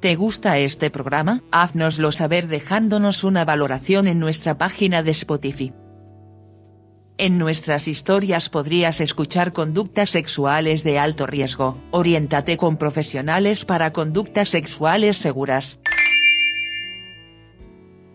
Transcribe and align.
¿Te 0.00 0.16
gusta 0.16 0.56
este 0.56 0.88
programa? 0.88 1.42
Haznoslo 1.52 2.10
saber 2.10 2.48
dejándonos 2.48 3.22
una 3.22 3.44
valoración 3.44 4.08
en 4.08 4.18
nuestra 4.18 4.56
página 4.56 5.02
de 5.02 5.10
Spotify. 5.10 5.74
En 7.18 7.36
nuestras 7.36 7.86
historias 7.86 8.48
podrías 8.48 9.02
escuchar 9.02 9.52
conductas 9.52 10.08
sexuales 10.08 10.84
de 10.84 10.98
alto 10.98 11.26
riesgo. 11.26 11.82
Oriéntate 11.90 12.56
con 12.56 12.78
profesionales 12.78 13.66
para 13.66 13.92
conductas 13.92 14.48
sexuales 14.48 15.18
seguras. 15.18 15.80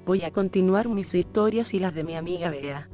Voy 0.07 0.23
a 0.23 0.31
continuar 0.31 0.89
mis 0.89 1.13
historias 1.13 1.75
y 1.75 1.79
las 1.79 1.93
de 1.93 2.03
mi 2.03 2.15
amiga 2.15 2.49
Bea. 2.49 2.89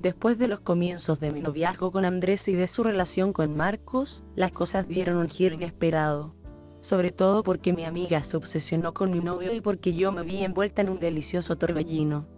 Después 0.00 0.38
de 0.38 0.46
los 0.46 0.60
comienzos 0.60 1.18
de 1.18 1.32
mi 1.32 1.40
noviazgo 1.40 1.90
con 1.90 2.04
Andrés 2.04 2.46
y 2.46 2.52
de 2.52 2.68
su 2.68 2.84
relación 2.84 3.32
con 3.32 3.56
Marcos, 3.56 4.22
las 4.36 4.52
cosas 4.52 4.86
dieron 4.86 5.16
un 5.16 5.28
giro 5.28 5.56
inesperado 5.56 6.35
sobre 6.86 7.10
todo 7.10 7.42
porque 7.42 7.72
mi 7.72 7.84
amiga 7.84 8.22
se 8.22 8.36
obsesionó 8.36 8.94
con 8.94 9.10
mi 9.10 9.18
novio 9.18 9.52
y 9.52 9.60
porque 9.60 9.92
yo 9.92 10.12
me 10.12 10.22
vi 10.22 10.44
envuelta 10.44 10.82
en 10.82 10.88
un 10.88 11.00
delicioso 11.00 11.58
torbellino. 11.58 12.28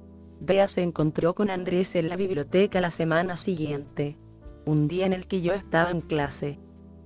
Bea 0.40 0.68
se 0.68 0.80
encontró 0.82 1.34
con 1.34 1.50
Andrés 1.50 1.94
en 1.96 2.08
la 2.08 2.16
biblioteca 2.16 2.80
la 2.80 2.90
semana 2.90 3.36
siguiente, 3.36 4.16
un 4.64 4.88
día 4.88 5.04
en 5.04 5.12
el 5.12 5.26
que 5.26 5.42
yo 5.42 5.52
estaba 5.52 5.90
en 5.90 6.00
clase. 6.00 6.58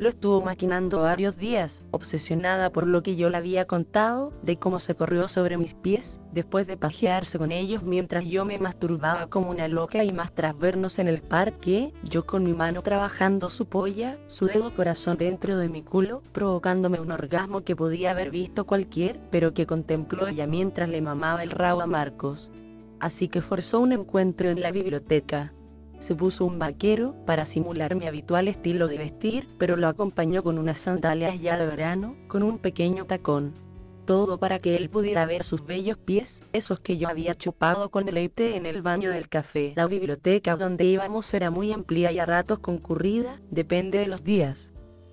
Lo 0.03 0.08
estuvo 0.08 0.41
maquinando 0.41 1.03
varios 1.03 1.36
días, 1.36 1.84
obsesionada 1.92 2.70
por 2.70 2.89
lo 2.89 3.05
que 3.05 3.14
yo 3.14 3.31
le 3.31 3.36
había 3.36 3.67
contado, 3.67 4.33
de 4.42 4.56
cómo 4.56 4.81
se 4.81 4.97
corrió 4.97 5.28
sobre 5.28 5.56
mis 5.56 5.75
pies, 5.75 6.19
después 6.33 6.67
de 6.67 6.77
pajearse 6.77 7.39
con 7.39 7.53
ellos 7.53 7.84
mientras 7.84 8.25
yo 8.25 8.45
me 8.45 8.58
masturbaba 8.58 9.28
como 9.28 9.48
una 9.48 9.69
loca 9.69 10.03
y 10.03 10.12
más 10.12 10.34
tras 10.34 10.58
vernos 10.58 10.98
en 10.98 11.06
el 11.06 11.23
parque, 11.23 11.92
yo 12.03 12.27
con 12.27 12.42
mi 12.42 12.53
mano 12.53 12.83
trabajando 12.83 13.48
su 13.48 13.67
polla, 13.67 14.19
su 14.27 14.47
dedo 14.47 14.75
corazón 14.75 15.19
dentro 15.19 15.56
de 15.56 15.69
mi 15.69 15.83
culo, 15.83 16.20
provocándome 16.33 16.98
un 16.98 17.12
orgasmo 17.12 17.61
que 17.61 17.77
podía 17.77 18.11
haber 18.11 18.33
visto 18.33 18.67
cualquier, 18.67 19.20
pero 19.30 19.55
que 19.55 19.67
contempló 19.67 20.27
ella 20.27 20.48
mientras 20.48 20.89
le 20.89 21.00
mamaba 21.00 21.45
el 21.45 21.53
rabo 21.53 21.80
a 21.80 21.86
Marcos. 21.86 22.50
Así 22.98 23.28
que 23.28 23.41
forzó 23.41 23.78
un 23.78 23.92
encuentro 23.92 24.50
en 24.50 24.62
la 24.62 24.73
biblioteca 24.73 25.53
se 26.03 26.17
puso 26.17 26.45
un 26.45 26.58
vaquero 26.58 27.14
para 27.27 27.47
simular 27.47 27.95
mi 27.95 28.08
habitual 28.08 28.48
estilo 28.48 28.89
de 28.89 28.98
vestir, 28.98 29.48
pero 29.56 29.77
lo 29.77 29.86
acompañó 29.86 30.42
con 30.42 30.58
unas 30.58 30.78
sandalias 30.78 31.41
ya 31.41 31.56
de 31.56 31.64
verano, 31.64 32.17
con 32.27 32.42
un 32.42 32.58
pequeño 32.58 33.06
tacón. 33.06 33.55
Todo 34.05 34.36
para 34.39 34.58
que 34.58 34.75
él 34.75 34.91
pudiera 34.91 35.27
ver 35.27 35.45
sus 35.45 35.64
bellos 35.64 35.97
pies, 35.97 36.42
esos 36.53 36.80
que 36.80 36.98
yo 36.98 37.08
había 37.08 37.36
chupado 37.36 37.89
con 37.92 38.05
deleite 38.05 38.56
en 38.56 38.67
el 38.67 38.83
baño 38.83 39.11
del 39.11 39.28
café. 39.28 39.75
La 39.77 39.86
biblioteca 39.86 40.56
donde 40.56 40.86
íbamos 40.86 41.33
era 41.34 41.53
muy 41.53 41.73
amplia 41.73 42.11
y 42.11 42.19
a 42.19 42.27
ratos 42.27 42.58
concurrida, 42.58 43.41
depende 43.53 43.98
de 43.98 44.08
los 44.08 44.25
días. 44.25 44.73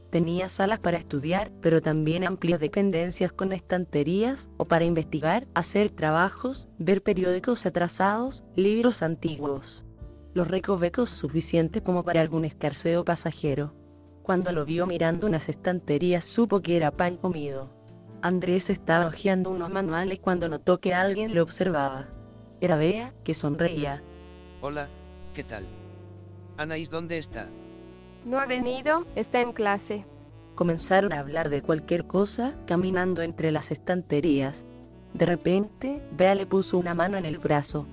Tenía 0.10 0.50
salas 0.50 0.80
para 0.80 0.98
estudiar, 0.98 1.52
pero 1.62 1.84
también 1.84 2.26
amplias 2.26 2.60
dependencias 2.60 3.32
con 3.32 3.54
estanterías, 3.54 4.50
o 4.58 4.66
para 4.66 4.86
investigar, 4.86 5.46
hacer 5.54 5.92
trabajos, 5.92 6.68
ver 6.80 7.04
periódicos 7.04 7.68
atrasados, 7.68 8.44
libros 8.56 9.04
antiguos 9.04 9.86
los 10.34 10.48
recovecos 10.48 11.10
suficientes 11.10 11.82
como 11.82 12.04
para 12.04 12.22
algún 12.22 12.46
escarceo 12.46 13.04
pasajero. 13.04 13.74
Cuando 14.24 14.52
lo 14.52 14.66
vio 14.66 14.86
mirando 14.86 15.28
unas 15.28 15.50
estanterías 15.50 16.24
supo 16.24 16.62
que 16.62 16.78
era 16.78 16.92
pan 16.92 17.18
comido. 17.18 17.70
Andrés 18.22 18.70
estaba 18.70 19.08
hojeando 19.08 19.50
unos 19.50 19.72
manuales 19.72 20.20
cuando 20.20 20.50
notó 20.50 20.80
que 20.80 20.94
alguien 20.94 21.34
lo 21.34 21.42
observaba. 21.42 22.10
Era 22.62 22.76
Bea, 22.76 23.14
que 23.24 23.34
sonreía. 23.34 24.04
Hola, 24.62 24.90
¿qué 25.34 25.44
tal? 25.44 25.66
Anaís, 26.58 26.90
¿dónde 26.90 27.18
está? 27.18 27.48
No 28.26 28.38
ha 28.38 28.46
venido, 28.46 29.08
está 29.16 29.42
en 29.42 29.54
clase. 29.54 30.06
Comenzaron 30.56 31.14
a 31.14 31.20
hablar 31.20 31.50
de 31.50 31.62
cualquier 31.62 32.06
cosa, 32.06 32.54
caminando 32.68 33.22
entre 33.22 33.52
las 33.52 33.72
estanterías. 33.72 34.66
De 35.14 35.26
repente, 35.26 36.04
Bea 36.12 36.36
le 36.36 36.46
puso 36.46 36.78
una 36.78 36.94
mano 36.94 37.18
en 37.18 37.26
el 37.26 37.38
brazo. 37.38 37.88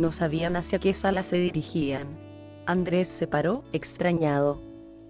No 0.00 0.12
sabían 0.12 0.56
hacia 0.56 0.78
qué 0.78 0.94
sala 0.94 1.22
se 1.22 1.36
dirigían. 1.36 2.06
Andrés 2.64 3.06
se 3.06 3.26
paró, 3.26 3.64
extrañado. 3.74 4.58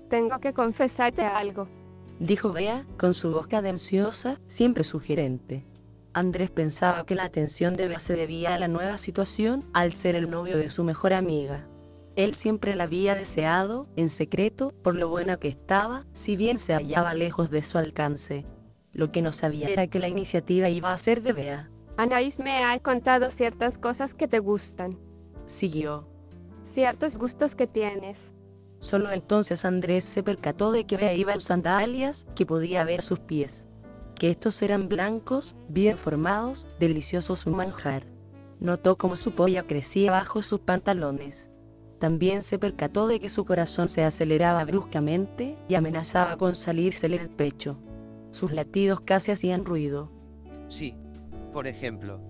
Tengo 0.08 0.40
que 0.40 0.52
confesarte 0.52 1.22
algo. 1.22 1.68
Dijo 2.18 2.52
Bea, 2.52 2.84
con 2.98 3.14
su 3.14 3.30
voz 3.30 3.46
cadenciosa, 3.46 4.40
siempre 4.48 4.82
sugerente. 4.82 5.64
Andrés 6.12 6.50
pensaba 6.50 7.06
que 7.06 7.14
la 7.14 7.22
atención 7.22 7.74
de 7.74 7.86
Bea 7.86 8.00
se 8.00 8.16
debía 8.16 8.52
a 8.52 8.58
la 8.58 8.66
nueva 8.66 8.98
situación, 8.98 9.64
al 9.74 9.92
ser 9.92 10.16
el 10.16 10.28
novio 10.28 10.58
de 10.58 10.68
su 10.68 10.82
mejor 10.82 11.12
amiga. 11.12 11.68
Él 12.16 12.34
siempre 12.34 12.74
la 12.74 12.82
había 12.82 13.14
deseado, 13.14 13.86
en 13.94 14.10
secreto, 14.10 14.72
por 14.82 14.96
lo 14.96 15.08
buena 15.08 15.36
que 15.36 15.46
estaba, 15.46 16.04
si 16.14 16.34
bien 16.34 16.58
se 16.58 16.74
hallaba 16.74 17.14
lejos 17.14 17.48
de 17.52 17.62
su 17.62 17.78
alcance. 17.78 18.44
Lo 18.92 19.12
que 19.12 19.22
no 19.22 19.30
sabía 19.30 19.68
era 19.68 19.86
que 19.86 20.00
la 20.00 20.08
iniciativa 20.08 20.68
iba 20.68 20.92
a 20.92 20.98
ser 20.98 21.22
de 21.22 21.32
Bea. 21.32 21.70
Anaís 22.00 22.38
me 22.38 22.64
ha 22.64 22.78
contado 22.78 23.28
ciertas 23.28 23.76
cosas 23.76 24.14
que 24.14 24.26
te 24.26 24.38
gustan. 24.38 24.98
Siguió. 25.44 26.08
Ciertos 26.64 27.18
gustos 27.18 27.54
que 27.54 27.66
tienes. 27.66 28.32
Solo 28.78 29.10
entonces 29.12 29.66
Andrés 29.66 30.06
se 30.06 30.22
percató 30.22 30.72
de 30.72 30.86
que 30.86 30.96
Bea 30.96 31.12
iba 31.12 31.34
en 31.34 31.42
sandalias, 31.42 32.24
que 32.34 32.46
podía 32.46 32.84
ver 32.84 33.02
sus 33.02 33.18
pies. 33.18 33.68
Que 34.14 34.30
estos 34.30 34.62
eran 34.62 34.88
blancos, 34.88 35.56
bien 35.68 35.98
formados, 35.98 36.66
deliciosos 36.78 37.44
un 37.44 37.56
manjar. 37.56 38.06
Notó 38.60 38.96
cómo 38.96 39.18
su 39.18 39.32
polla 39.32 39.66
crecía 39.66 40.10
bajo 40.10 40.40
sus 40.40 40.60
pantalones. 40.60 41.50
También 41.98 42.42
se 42.42 42.58
percató 42.58 43.08
de 43.08 43.20
que 43.20 43.28
su 43.28 43.44
corazón 43.44 43.90
se 43.90 44.04
aceleraba 44.04 44.64
bruscamente 44.64 45.58
y 45.68 45.74
amenazaba 45.74 46.38
con 46.38 46.54
salírsele 46.54 47.18
del 47.18 47.28
pecho. 47.28 47.76
Sus 48.30 48.52
latidos 48.52 49.02
casi 49.02 49.32
hacían 49.32 49.66
ruido. 49.66 50.10
Sí, 50.68 50.94
por 51.50 51.66
ejemplo. 51.66 52.20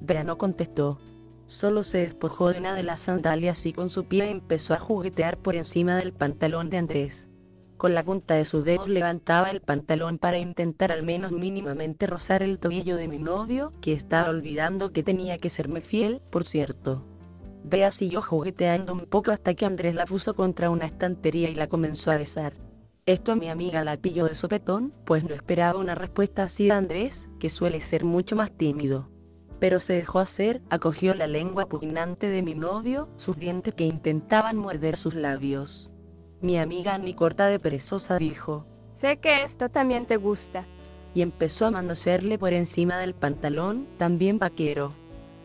Bea 0.00 0.24
no 0.24 0.38
contestó. 0.38 0.98
Solo 1.46 1.84
se 1.84 1.98
despojó 1.98 2.52
de 2.52 2.58
una 2.58 2.74
de 2.74 2.82
las 2.82 3.02
sandalias 3.02 3.64
y 3.66 3.72
con 3.72 3.88
su 3.88 4.06
pie 4.06 4.30
empezó 4.30 4.74
a 4.74 4.80
juguetear 4.80 5.38
por 5.38 5.54
encima 5.54 5.96
del 5.96 6.12
pantalón 6.12 6.70
de 6.70 6.78
Andrés. 6.78 7.30
Con 7.76 7.94
la 7.94 8.02
punta 8.02 8.34
de 8.34 8.44
sus 8.44 8.64
dedos 8.64 8.88
levantaba 8.88 9.50
el 9.50 9.60
pantalón 9.60 10.18
para 10.18 10.38
intentar 10.38 10.90
al 10.90 11.02
menos 11.02 11.30
mínimamente 11.30 12.06
rozar 12.06 12.42
el 12.42 12.58
tobillo 12.58 12.96
de 12.96 13.06
mi 13.06 13.18
novio, 13.18 13.72
que 13.80 13.92
estaba 13.92 14.30
olvidando 14.30 14.92
que 14.92 15.02
tenía 15.02 15.38
que 15.38 15.50
serme 15.50 15.82
fiel, 15.82 16.22
por 16.30 16.44
cierto. 16.44 17.04
Bea 17.64 17.90
siguió 17.90 18.22
jugueteando 18.22 18.92
un 18.92 19.06
poco 19.06 19.30
hasta 19.30 19.54
que 19.54 19.66
Andrés 19.66 19.94
la 19.94 20.06
puso 20.06 20.34
contra 20.34 20.70
una 20.70 20.86
estantería 20.86 21.50
y 21.50 21.54
la 21.54 21.66
comenzó 21.66 22.10
a 22.12 22.16
besar. 22.16 22.54
Esto 23.06 23.30
a 23.30 23.36
mi 23.36 23.48
amiga 23.48 23.84
la 23.84 23.96
pilló 23.96 24.26
de 24.26 24.34
sopetón, 24.34 24.92
pues 25.04 25.22
no 25.22 25.32
esperaba 25.32 25.78
una 25.78 25.94
respuesta 25.94 26.42
así 26.42 26.64
de 26.64 26.72
Andrés, 26.72 27.28
que 27.38 27.50
suele 27.50 27.80
ser 27.80 28.04
mucho 28.04 28.34
más 28.34 28.50
tímido. 28.50 29.08
Pero 29.60 29.78
se 29.78 29.92
dejó 29.92 30.18
hacer, 30.18 30.60
acogió 30.70 31.14
la 31.14 31.28
lengua 31.28 31.66
pugnante 31.66 32.28
de 32.28 32.42
mi 32.42 32.56
novio, 32.56 33.08
sus 33.14 33.38
dientes 33.38 33.76
que 33.76 33.84
intentaban 33.84 34.56
morder 34.56 34.96
sus 34.96 35.14
labios. 35.14 35.92
Mi 36.40 36.58
amiga 36.58 36.98
ni 36.98 37.14
corta 37.14 37.46
de 37.46 37.60
perezosa 37.60 38.18
dijo, 38.18 38.66
Sé 38.92 39.18
que 39.18 39.44
esto 39.44 39.68
también 39.68 40.06
te 40.06 40.16
gusta. 40.16 40.66
Y 41.14 41.22
empezó 41.22 41.66
a 41.66 41.70
manosearle 41.70 42.40
por 42.40 42.54
encima 42.54 42.98
del 42.98 43.14
pantalón, 43.14 43.86
también 43.98 44.40
vaquero. 44.40 44.94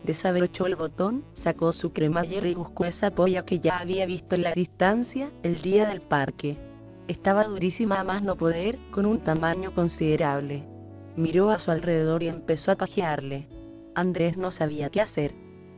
Desabrochó 0.02 0.66
el 0.66 0.74
botón, 0.74 1.24
sacó 1.32 1.72
su 1.72 1.92
cremallera 1.92 2.48
y 2.48 2.56
buscó 2.56 2.86
esa 2.86 3.12
polla 3.12 3.44
que 3.44 3.60
ya 3.60 3.78
había 3.78 4.04
visto 4.04 4.34
en 4.34 4.42
la 4.42 4.52
distancia, 4.52 5.30
el 5.44 5.62
día 5.62 5.88
del 5.88 6.00
parque. 6.00 6.58
Estaba 7.12 7.44
durísima 7.44 8.00
a 8.00 8.04
más 8.04 8.22
no 8.22 8.36
poder, 8.36 8.78
con 8.90 9.04
un 9.04 9.20
tamaño 9.20 9.74
considerable. 9.74 10.64
Miró 11.14 11.50
a 11.50 11.58
su 11.58 11.70
alrededor 11.70 12.22
y 12.22 12.28
empezó 12.28 12.72
a 12.72 12.76
pajearle. 12.76 13.48
Andrés 13.94 14.38
no 14.38 14.50
sabía 14.50 14.88
qué 14.88 15.02
hacer. 15.02 15.34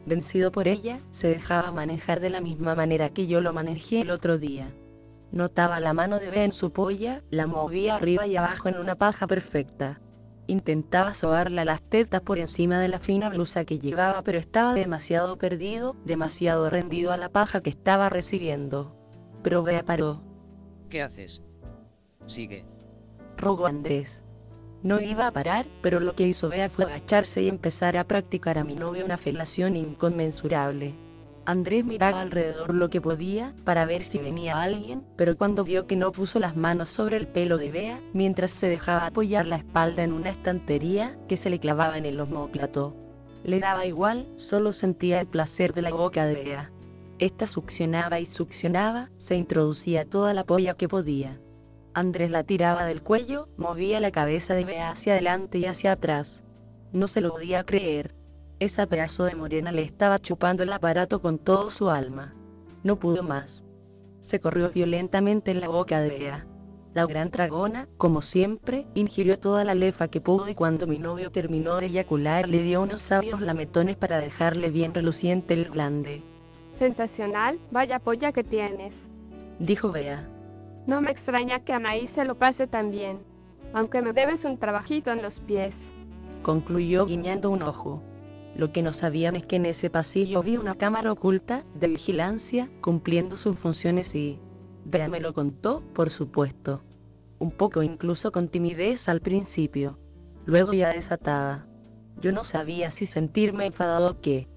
Vencido 0.06 0.52
por 0.52 0.68
ella, 0.68 1.00
se 1.10 1.26
dejaba 1.26 1.72
manejar 1.72 2.20
de 2.20 2.30
la 2.30 2.40
misma 2.40 2.76
manera 2.76 3.08
que 3.10 3.26
yo 3.26 3.40
lo 3.40 3.52
manejé 3.52 4.02
el 4.02 4.12
otro 4.12 4.38
día. 4.38 4.72
Notaba 5.32 5.80
la 5.80 5.92
mano 5.92 6.20
de 6.20 6.30
Bea 6.30 6.44
en 6.44 6.52
su 6.52 6.70
polla, 6.70 7.24
la 7.30 7.48
movía 7.48 7.96
arriba 7.96 8.28
y 8.28 8.36
abajo 8.36 8.68
en 8.68 8.76
una 8.76 8.94
paja 8.94 9.26
perfecta. 9.26 10.00
Intentaba 10.46 11.14
sobarla 11.14 11.64
las 11.64 11.82
tetas 11.82 12.20
por 12.20 12.38
encima 12.38 12.78
de 12.78 12.86
la 12.86 13.00
fina 13.00 13.28
blusa 13.28 13.64
que 13.64 13.80
llevaba, 13.80 14.22
pero 14.22 14.38
estaba 14.38 14.72
demasiado 14.72 15.36
perdido, 15.36 15.96
demasiado 16.04 16.70
rendido 16.70 17.10
a 17.10 17.16
la 17.16 17.28
paja 17.28 17.60
que 17.60 17.70
estaba 17.70 18.08
recibiendo. 18.08 18.94
Pero 19.42 19.64
Bea 19.64 19.84
paró. 19.84 20.33
¿Qué 20.94 21.02
haces? 21.02 21.42
Sigue. 22.26 22.64
Rogó 23.36 23.66
Andrés. 23.66 24.22
No 24.84 25.00
iba 25.00 25.26
a 25.26 25.32
parar, 25.32 25.66
pero 25.82 25.98
lo 25.98 26.14
que 26.14 26.28
hizo 26.28 26.48
Bea 26.48 26.68
fue 26.68 26.84
agacharse 26.84 27.42
y 27.42 27.48
empezar 27.48 27.96
a 27.96 28.04
practicar 28.04 28.58
a 28.58 28.62
mi 28.62 28.76
novio 28.76 29.04
una 29.04 29.16
felación 29.16 29.74
inconmensurable. 29.74 30.94
Andrés 31.46 31.84
miraba 31.84 32.20
alrededor 32.20 32.74
lo 32.74 32.90
que 32.90 33.00
podía 33.00 33.56
para 33.64 33.86
ver 33.86 34.04
si 34.04 34.18
venía 34.18 34.62
alguien, 34.62 35.04
pero 35.16 35.36
cuando 35.36 35.64
vio 35.64 35.88
que 35.88 35.96
no 35.96 36.12
puso 36.12 36.38
las 36.38 36.54
manos 36.54 36.90
sobre 36.90 37.16
el 37.16 37.26
pelo 37.26 37.58
de 37.58 37.72
Bea, 37.72 38.00
mientras 38.12 38.52
se 38.52 38.68
dejaba 38.68 39.06
apoyar 39.06 39.46
la 39.46 39.56
espalda 39.56 40.04
en 40.04 40.12
una 40.12 40.30
estantería 40.30 41.18
que 41.26 41.36
se 41.36 41.50
le 41.50 41.58
clavaba 41.58 41.98
en 41.98 42.06
el 42.06 42.20
homóplato. 42.20 42.94
Le 43.42 43.58
daba 43.58 43.84
igual, 43.84 44.28
solo 44.36 44.72
sentía 44.72 45.20
el 45.20 45.26
placer 45.26 45.72
de 45.72 45.82
la 45.82 45.90
boca 45.90 46.24
de 46.24 46.34
Bea. 46.34 46.70
Esta 47.20 47.46
succionaba 47.46 48.18
y 48.18 48.26
succionaba, 48.26 49.10
se 49.18 49.36
introducía 49.36 50.04
toda 50.04 50.34
la 50.34 50.44
polla 50.44 50.74
que 50.74 50.88
podía. 50.88 51.40
Andrés 51.94 52.28
la 52.28 52.42
tiraba 52.42 52.84
del 52.84 53.02
cuello, 53.02 53.48
movía 53.56 54.00
la 54.00 54.10
cabeza 54.10 54.54
de 54.54 54.64
Bea 54.64 54.90
hacia 54.90 55.12
adelante 55.12 55.58
y 55.58 55.66
hacia 55.66 55.92
atrás. 55.92 56.42
No 56.92 57.06
se 57.06 57.20
lo 57.20 57.30
podía 57.30 57.62
creer. 57.62 58.16
Esa 58.58 58.86
pedazo 58.86 59.24
de 59.24 59.36
morena 59.36 59.70
le 59.70 59.82
estaba 59.82 60.18
chupando 60.18 60.64
el 60.64 60.72
aparato 60.72 61.22
con 61.22 61.38
todo 61.38 61.70
su 61.70 61.88
alma. 61.88 62.34
No 62.82 62.98
pudo 62.98 63.22
más. 63.22 63.64
Se 64.18 64.40
corrió 64.40 64.70
violentamente 64.70 65.52
en 65.52 65.60
la 65.60 65.68
boca 65.68 66.00
de 66.00 66.08
Bea. 66.08 66.46
La 66.94 67.06
gran 67.06 67.30
dragona, 67.30 67.88
como 67.96 68.22
siempre, 68.22 68.88
ingirió 68.94 69.38
toda 69.38 69.64
la 69.64 69.74
lefa 69.74 70.08
que 70.08 70.20
pudo 70.20 70.48
y 70.48 70.54
cuando 70.56 70.88
mi 70.88 70.98
novio 70.98 71.30
terminó 71.30 71.76
de 71.76 71.86
eyacular 71.86 72.48
le 72.48 72.62
dio 72.62 72.82
unos 72.82 73.02
sabios 73.02 73.40
lametones 73.40 73.96
para 73.96 74.18
dejarle 74.18 74.70
bien 74.70 74.94
reluciente 74.94 75.54
el 75.54 75.70
glande. 75.70 76.22
Sensacional, 76.74 77.60
vaya 77.70 78.00
polla 78.00 78.32
que 78.32 78.42
tienes. 78.42 79.06
Dijo 79.60 79.92
Bea. 79.92 80.28
No 80.88 81.00
me 81.00 81.12
extraña 81.12 81.60
que 81.60 81.72
Anaí 81.72 82.08
se 82.08 82.24
lo 82.24 82.36
pase 82.36 82.66
tan 82.66 82.90
bien. 82.90 83.20
Aunque 83.72 84.02
me 84.02 84.12
debes 84.12 84.44
un 84.44 84.58
trabajito 84.58 85.12
en 85.12 85.22
los 85.22 85.38
pies. 85.38 85.88
Concluyó 86.42 87.06
guiñando 87.06 87.50
un 87.50 87.62
ojo. 87.62 88.02
Lo 88.56 88.72
que 88.72 88.82
no 88.82 88.92
sabían 88.92 89.36
es 89.36 89.46
que 89.46 89.56
en 89.56 89.66
ese 89.66 89.88
pasillo 89.88 90.42
vi 90.42 90.56
una 90.56 90.74
cámara 90.74 91.12
oculta 91.12 91.64
de 91.74 91.88
vigilancia 91.88 92.68
cumpliendo 92.80 93.36
sus 93.36 93.56
funciones 93.56 94.14
y... 94.14 94.40
Bea 94.84 95.08
me 95.08 95.20
lo 95.20 95.32
contó, 95.32 95.80
por 95.94 96.10
supuesto. 96.10 96.82
Un 97.38 97.52
poco 97.52 97.82
incluso 97.82 98.32
con 98.32 98.48
timidez 98.48 99.08
al 99.08 99.20
principio. 99.20 99.98
Luego 100.44 100.72
ya 100.72 100.92
desatada. 100.92 101.66
Yo 102.20 102.32
no 102.32 102.42
sabía 102.42 102.90
si 102.90 103.06
sentirme 103.06 103.66
enfadado 103.66 104.10
o 104.10 104.20
qué. 104.20 104.48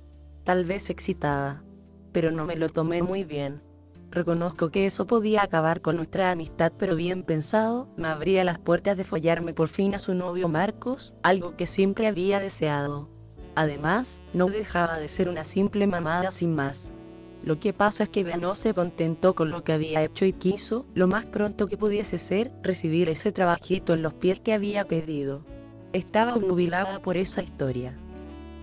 Tal 0.43 0.65
vez 0.65 0.89
excitada. 0.89 1.63
Pero 2.11 2.31
no 2.31 2.45
me 2.45 2.55
lo 2.55 2.69
tomé 2.69 3.01
muy 3.01 3.23
bien. 3.23 3.61
Reconozco 4.09 4.69
que 4.69 4.85
eso 4.85 5.05
podía 5.05 5.43
acabar 5.43 5.81
con 5.81 5.97
nuestra 5.97 6.31
amistad, 6.31 6.71
pero 6.77 6.95
bien 6.95 7.23
pensado, 7.23 7.89
me 7.97 8.07
abría 8.07 8.43
las 8.43 8.57
puertas 8.57 8.95
de 8.95 9.03
follarme 9.03 9.53
por 9.53 9.67
fin 9.67 9.93
a 9.95 9.99
su 9.99 10.15
novio 10.15 10.47
Marcos, 10.47 11.13
algo 11.23 11.55
que 11.57 11.67
siempre 11.67 12.07
había 12.07 12.39
deseado. 12.39 13.09
Además, 13.55 14.19
no 14.33 14.47
dejaba 14.47 14.97
de 14.97 15.09
ser 15.09 15.29
una 15.29 15.43
simple 15.43 15.87
mamada 15.87 16.31
sin 16.31 16.55
más. 16.55 16.91
Lo 17.43 17.59
que 17.59 17.73
pasa 17.73 18.03
es 18.03 18.09
que 18.09 18.23
no 18.23 18.55
se 18.55 18.73
contentó 18.73 19.35
con 19.35 19.51
lo 19.51 19.63
que 19.63 19.73
había 19.73 20.03
hecho 20.03 20.25
y 20.25 20.33
quiso, 20.33 20.85
lo 20.93 21.07
más 21.07 21.25
pronto 21.25 21.67
que 21.67 21.77
pudiese 21.77 22.17
ser, 22.17 22.51
recibir 22.63 23.09
ese 23.09 23.31
trabajito 23.31 23.93
en 23.93 24.01
los 24.01 24.13
pies 24.13 24.39
que 24.39 24.53
había 24.53 24.85
pedido. 24.85 25.43
Estaba 25.93 26.35
obnubilada 26.35 27.01
por 27.01 27.17
esa 27.17 27.41
historia. 27.41 27.97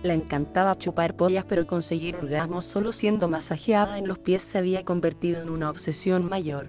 La 0.05 0.13
encantaba 0.13 0.75
chupar 0.75 1.15
pollas 1.15 1.45
pero 1.49 1.65
conseguir 1.65 2.15
orgasmos 2.15 2.65
solo 2.65 2.91
siendo 2.91 3.27
masajeada 3.27 3.97
en 3.97 4.07
los 4.07 4.19
pies 4.19 4.43
se 4.43 4.59
había 4.59 4.85
convertido 4.85 5.41
en 5.41 5.49
una 5.49 5.67
obsesión 5.67 6.29
mayor. 6.29 6.67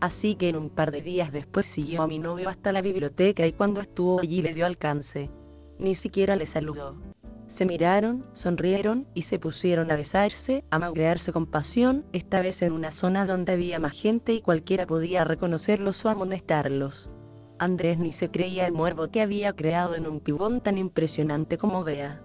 Así 0.00 0.34
que 0.34 0.50
en 0.50 0.56
un 0.56 0.68
par 0.68 0.90
de 0.90 1.00
días 1.00 1.32
después 1.32 1.64
siguió 1.64 2.02
a 2.02 2.06
mi 2.06 2.18
novio 2.18 2.50
hasta 2.50 2.72
la 2.72 2.82
biblioteca 2.82 3.46
y 3.46 3.54
cuando 3.54 3.80
estuvo 3.80 4.20
allí 4.20 4.42
le 4.42 4.52
dio 4.52 4.66
alcance. 4.66 5.30
Ni 5.78 5.94
siquiera 5.94 6.36
le 6.36 6.44
saludó. 6.44 6.98
Se 7.46 7.64
miraron, 7.64 8.26
sonrieron 8.34 9.06
y 9.14 9.22
se 9.22 9.38
pusieron 9.38 9.90
a 9.90 9.96
besarse, 9.96 10.62
a 10.68 10.78
magrearse 10.78 11.32
con 11.32 11.46
pasión, 11.46 12.04
esta 12.12 12.42
vez 12.42 12.60
en 12.60 12.74
una 12.74 12.92
zona 12.92 13.24
donde 13.24 13.52
había 13.52 13.78
más 13.78 13.98
gente 13.98 14.34
y 14.34 14.42
cualquiera 14.42 14.86
podía 14.86 15.24
reconocerlos 15.24 16.04
o 16.04 16.10
amonestarlos. 16.10 17.10
Andrés 17.58 17.98
ni 17.98 18.12
se 18.12 18.30
creía 18.30 18.66
el 18.66 18.74
muervo 18.74 19.08
que 19.08 19.22
había 19.22 19.54
creado 19.54 19.94
en 19.94 20.06
un 20.06 20.20
pibón 20.20 20.60
tan 20.60 20.76
impresionante 20.76 21.56
como 21.56 21.82
Bea. 21.82 22.20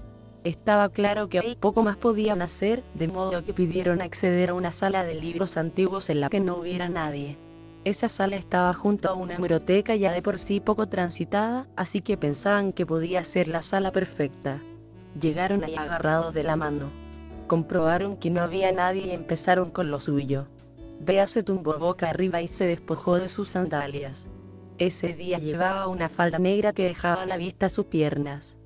Estaba 0.45 0.87
claro 0.87 1.27
que 1.27 1.57
poco 1.59 1.83
más 1.83 1.97
podían 1.97 2.41
hacer, 2.41 2.81
de 2.93 3.09
modo 3.09 3.43
que 3.43 3.53
pidieron 3.53 4.01
acceder 4.01 4.51
a 4.51 4.53
una 4.53 4.71
sala 4.71 5.03
de 5.03 5.15
libros 5.15 5.57
antiguos 5.57 6.09
en 6.09 6.21
la 6.21 6.29
que 6.29 6.39
no 6.39 6.55
hubiera 6.55 6.87
nadie. 6.87 7.37
Esa 7.83 8.07
sala 8.07 8.37
estaba 8.37 8.73
junto 8.73 9.09
a 9.09 9.15
una 9.15 9.35
biblioteca 9.35 9.95
ya 9.95 10.13
de 10.13 10.21
por 10.21 10.37
sí 10.37 10.61
poco 10.61 10.87
transitada, 10.87 11.67
así 11.75 12.01
que 12.01 12.15
pensaban 12.15 12.71
que 12.71 12.85
podía 12.85 13.23
ser 13.25 13.49
la 13.49 13.61
sala 13.61 13.91
perfecta. 13.91 14.61
Llegaron 15.19 15.63
ahí 15.65 15.75
agarrados 15.75 16.33
de 16.33 16.43
la 16.43 16.55
mano. 16.55 16.89
Comprobaron 17.47 18.15
que 18.15 18.29
no 18.29 18.41
había 18.41 18.71
nadie 18.71 19.07
y 19.07 19.11
empezaron 19.11 19.71
con 19.71 19.91
lo 19.91 19.99
suyo. 19.99 20.47
Bea 21.01 21.27
se 21.27 21.43
tumbó 21.43 21.77
boca 21.79 22.09
arriba 22.09 22.41
y 22.41 22.47
se 22.47 22.65
despojó 22.65 23.19
de 23.19 23.27
sus 23.27 23.49
sandalias. 23.49 24.29
Ese 24.77 25.13
día 25.13 25.37
llevaba 25.39 25.87
una 25.87 26.07
falda 26.07 26.39
negra 26.39 26.71
que 26.71 26.83
dejaba 26.83 27.23
a 27.23 27.25
la 27.25 27.37
vista 27.37 27.67
sus 27.67 27.85
piernas. 27.85 28.58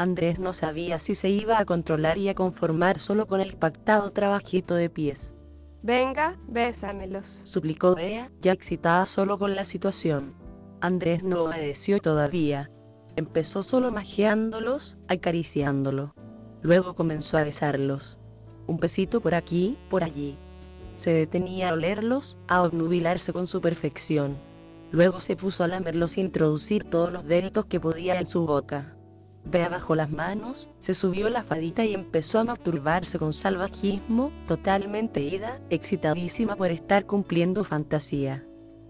Andrés 0.00 0.38
no 0.40 0.54
sabía 0.54 0.98
si 0.98 1.14
se 1.14 1.28
iba 1.28 1.58
a 1.58 1.66
controlar 1.66 2.16
y 2.16 2.30
a 2.30 2.34
conformar 2.34 2.98
solo 2.98 3.26
con 3.26 3.42
el 3.42 3.58
pactado 3.58 4.12
trabajito 4.12 4.74
de 4.74 4.88
pies. 4.88 5.34
Venga, 5.82 6.38
bésamelos. 6.48 7.42
Suplicó 7.44 7.94
Bea, 7.94 8.30
ya 8.40 8.52
excitada 8.52 9.04
solo 9.04 9.38
con 9.38 9.54
la 9.54 9.64
situación. 9.64 10.34
Andrés 10.80 11.22
no 11.22 11.44
obedeció 11.44 11.98
todavía. 11.98 12.70
Empezó 13.16 13.62
solo 13.62 13.90
magiándolos, 13.90 14.96
acariciándolo. 15.06 16.14
Luego 16.62 16.94
comenzó 16.94 17.36
a 17.36 17.44
besarlos. 17.44 18.18
Un 18.66 18.78
besito 18.78 19.20
por 19.20 19.34
aquí, 19.34 19.76
por 19.90 20.02
allí. 20.02 20.38
Se 20.94 21.10
detenía 21.10 21.68
a 21.68 21.72
olerlos, 21.74 22.38
a 22.48 22.62
obnubilarse 22.62 23.34
con 23.34 23.46
su 23.46 23.60
perfección. 23.60 24.38
Luego 24.92 25.20
se 25.20 25.36
puso 25.36 25.62
a 25.62 25.68
lamerlos 25.68 26.16
e 26.16 26.22
introducir 26.22 26.84
todos 26.84 27.12
los 27.12 27.26
deditos 27.26 27.66
que 27.66 27.80
podía 27.80 28.18
en 28.18 28.26
su 28.26 28.46
boca. 28.46 28.96
Bea 29.44 29.68
bajó 29.68 29.94
las 29.94 30.10
manos, 30.10 30.70
se 30.78 30.94
subió 30.94 31.28
la 31.30 31.42
fadita 31.42 31.84
y 31.84 31.94
empezó 31.94 32.38
a 32.38 32.44
masturbarse 32.44 33.18
con 33.18 33.32
salvajismo, 33.32 34.32
totalmente 34.46 35.20
ida, 35.20 35.60
excitadísima 35.70 36.56
por 36.56 36.70
estar 36.70 37.06
cumpliendo 37.06 37.64
fantasía. 37.64 38.44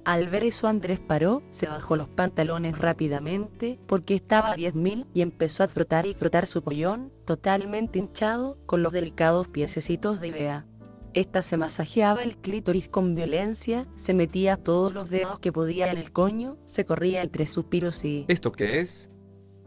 Al 0.05 0.29
ver 0.29 0.45
eso 0.45 0.67
Andrés 0.67 0.99
paró, 0.99 1.43
se 1.51 1.67
bajó 1.67 1.95
los 1.95 2.09
pantalones 2.09 2.79
rápidamente, 2.79 3.79
porque 3.87 4.15
estaba 4.15 4.53
a 4.53 4.57
10.000, 4.57 5.07
y 5.13 5.21
empezó 5.21 5.63
a 5.63 5.69
frotar 5.69 6.07
y 6.07 6.15
frotar 6.15 6.47
su 6.47 6.63
pollón, 6.63 7.13
totalmente 7.27 7.99
hinchado, 7.99 8.59
con 8.67 8.83
los 8.83 8.93
delicados 8.93 9.49
piececitos 9.49 10.21
de 10.21 10.31
Bea. 10.31 10.67
Esta 11.13 11.43
se 11.43 11.57
masajeaba 11.57 12.23
el 12.23 12.37
clítoris 12.37 12.89
con 12.89 13.15
violencia, 13.15 13.87
se 13.97 14.15
metía 14.15 14.57
todos 14.57 14.95
los 14.95 15.11
dedos 15.11 15.39
que 15.39 15.53
podía 15.53 15.91
en 15.91 15.99
el 15.99 16.13
coño, 16.13 16.57
se 16.65 16.85
corría 16.85 17.23
entre 17.23 17.47
suspiros 17.47 18.05
y... 18.05 18.25
¿Esto 18.29 18.53
qué 18.53 18.81
es? 18.81 19.11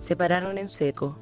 Se 0.03 0.17
pararon 0.17 0.57
en 0.57 0.67
seco. 0.67 1.17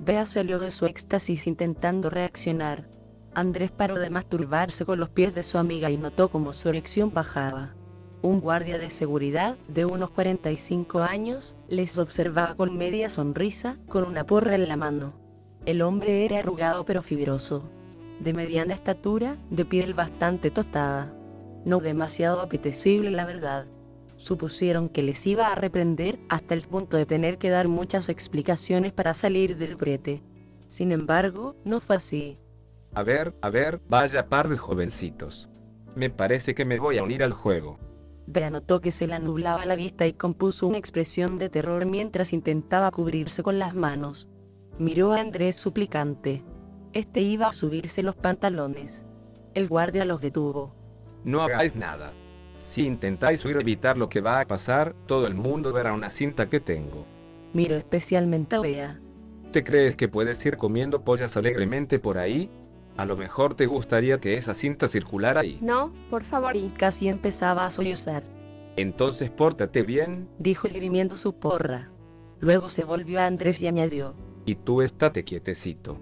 Bea 0.00 0.26
salió 0.26 0.58
de 0.58 0.72
su 0.72 0.86
éxtasis 0.86 1.46
intentando 1.46 2.10
reaccionar. 2.10 2.88
Andrés 3.32 3.70
paró 3.70 3.96
de 4.00 4.10
masturbarse 4.10 4.84
con 4.84 4.98
los 4.98 5.08
pies 5.08 5.36
de 5.36 5.44
su 5.44 5.56
amiga 5.56 5.88
y 5.88 5.96
notó 5.96 6.28
como 6.30 6.52
su 6.52 6.68
erección 6.68 7.14
bajaba. 7.14 7.76
Un 8.22 8.40
guardia 8.40 8.76
de 8.76 8.90
seguridad, 8.90 9.56
de 9.68 9.84
unos 9.84 10.10
45 10.10 10.98
años, 10.98 11.54
les 11.68 11.96
observaba 11.96 12.56
con 12.56 12.76
media 12.76 13.08
sonrisa, 13.08 13.76
con 13.86 14.02
una 14.02 14.26
porra 14.26 14.56
en 14.56 14.66
la 14.66 14.76
mano. 14.76 15.12
El 15.64 15.80
hombre 15.80 16.24
era 16.24 16.40
arrugado 16.40 16.84
pero 16.84 17.02
fibroso. 17.02 17.70
De 18.18 18.32
mediana 18.32 18.74
estatura, 18.74 19.36
de 19.50 19.64
piel 19.64 19.94
bastante 19.94 20.50
tostada. 20.50 21.14
No 21.64 21.78
demasiado 21.78 22.40
apetecible 22.40 23.12
la 23.12 23.26
verdad. 23.26 23.66
Supusieron 24.24 24.88
que 24.88 25.02
les 25.02 25.26
iba 25.26 25.48
a 25.48 25.54
reprender 25.54 26.18
hasta 26.30 26.54
el 26.54 26.62
punto 26.62 26.96
de 26.96 27.04
tener 27.04 27.36
que 27.36 27.50
dar 27.50 27.68
muchas 27.68 28.08
explicaciones 28.08 28.90
para 28.90 29.12
salir 29.12 29.58
del 29.58 29.76
brete. 29.76 30.22
Sin 30.66 30.92
embargo, 30.92 31.56
no 31.66 31.78
fue 31.78 31.96
así. 31.96 32.38
A 32.94 33.02
ver, 33.02 33.34
a 33.42 33.50
ver, 33.50 33.82
vaya 33.86 34.30
par 34.30 34.48
de 34.48 34.56
jovencitos. 34.56 35.50
Me 35.94 36.08
parece 36.08 36.54
que 36.54 36.64
me 36.64 36.78
voy 36.78 36.96
a 36.96 37.02
unir 37.02 37.22
al 37.22 37.34
juego. 37.34 37.78
Bea 38.26 38.48
notó 38.48 38.80
que 38.80 38.92
se 38.92 39.06
la 39.06 39.18
nublaba 39.18 39.66
la 39.66 39.76
vista 39.76 40.06
y 40.06 40.14
compuso 40.14 40.68
una 40.68 40.78
expresión 40.78 41.36
de 41.36 41.50
terror 41.50 41.84
mientras 41.84 42.32
intentaba 42.32 42.90
cubrirse 42.92 43.42
con 43.42 43.58
las 43.58 43.74
manos. 43.74 44.26
Miró 44.78 45.12
a 45.12 45.20
Andrés 45.20 45.56
suplicante. 45.56 46.42
Este 46.94 47.20
iba 47.20 47.48
a 47.48 47.52
subirse 47.52 48.02
los 48.02 48.16
pantalones. 48.16 49.04
El 49.52 49.68
guardia 49.68 50.06
los 50.06 50.22
detuvo. 50.22 50.74
No 51.24 51.42
hagáis 51.42 51.76
nada. 51.76 52.14
Si 52.64 52.86
intentáis 52.86 53.44
huir 53.44 53.58
evitar 53.58 53.98
lo 53.98 54.08
que 54.08 54.22
va 54.22 54.40
a 54.40 54.46
pasar, 54.46 54.96
todo 55.06 55.26
el 55.26 55.34
mundo 55.34 55.72
verá 55.72 55.92
una 55.92 56.08
cinta 56.08 56.48
que 56.48 56.60
tengo. 56.60 57.04
Miró 57.52 57.76
especialmente 57.76 58.56
a 58.56 58.60
Bea. 58.60 59.00
¿Te 59.52 59.62
crees 59.62 59.96
que 59.96 60.08
puedes 60.08 60.44
ir 60.46 60.56
comiendo 60.56 61.04
pollas 61.04 61.36
alegremente 61.36 61.98
por 61.98 62.16
ahí? 62.18 62.50
A 62.96 63.04
lo 63.04 63.16
mejor 63.16 63.54
te 63.54 63.66
gustaría 63.66 64.18
que 64.18 64.32
esa 64.32 64.54
cinta 64.54 64.88
circulara 64.88 65.42
ahí. 65.42 65.58
No, 65.60 65.92
por 66.10 66.24
favor. 66.24 66.56
Y 66.56 66.70
casi 66.70 67.08
empezaba 67.08 67.66
a 67.66 67.70
sollozar. 67.70 68.24
Entonces 68.76 69.30
pórtate 69.30 69.82
bien. 69.82 70.28
Dijo 70.38 70.66
grimiendo 70.68 71.16
su 71.16 71.34
porra. 71.34 71.90
Luego 72.40 72.70
se 72.70 72.84
volvió 72.84 73.20
a 73.20 73.26
Andrés 73.26 73.60
y 73.62 73.66
añadió. 73.66 74.14
Y 74.46 74.54
tú 74.54 74.80
estate 74.80 75.22
quietecito. 75.22 75.98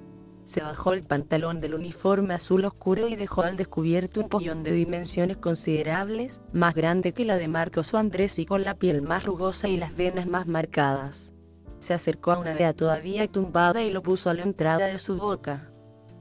Se 0.53 0.61
bajó 0.61 0.93
el 0.93 1.03
pantalón 1.03 1.63
del 1.63 1.75
uniforme 1.75 2.35
azul 2.35 2.67
oscuro 2.67 3.09
y 3.09 3.17
dejó 3.17 3.41
al 3.41 3.57
descubierto 3.57 4.21
un 4.21 4.29
pollón 4.29 4.63
de 4.63 4.73
dimensiones 4.73 5.39
considerables, 5.39 6.43
más 6.53 6.75
grande 6.75 7.15
que 7.15 7.25
la 7.25 7.39
de 7.39 7.49
Marcos 7.49 7.95
o 7.95 7.97
Andrés 7.97 8.39
y 8.39 8.45
con 8.45 8.63
la 8.63 8.75
piel 8.75 9.01
más 9.01 9.25
rugosa 9.25 9.69
y 9.69 9.79
las 9.79 9.97
venas 9.97 10.27
más 10.27 10.47
marcadas. 10.47 11.33
Se 11.79 11.95
acercó 11.95 12.33
a 12.33 12.39
una 12.39 12.53
vea 12.53 12.75
todavía 12.75 13.27
tumbada 13.29 13.83
y 13.83 13.91
lo 13.91 14.03
puso 14.03 14.29
a 14.29 14.35
la 14.35 14.43
entrada 14.43 14.89
de 14.89 14.99
su 14.99 15.17
boca. 15.17 15.71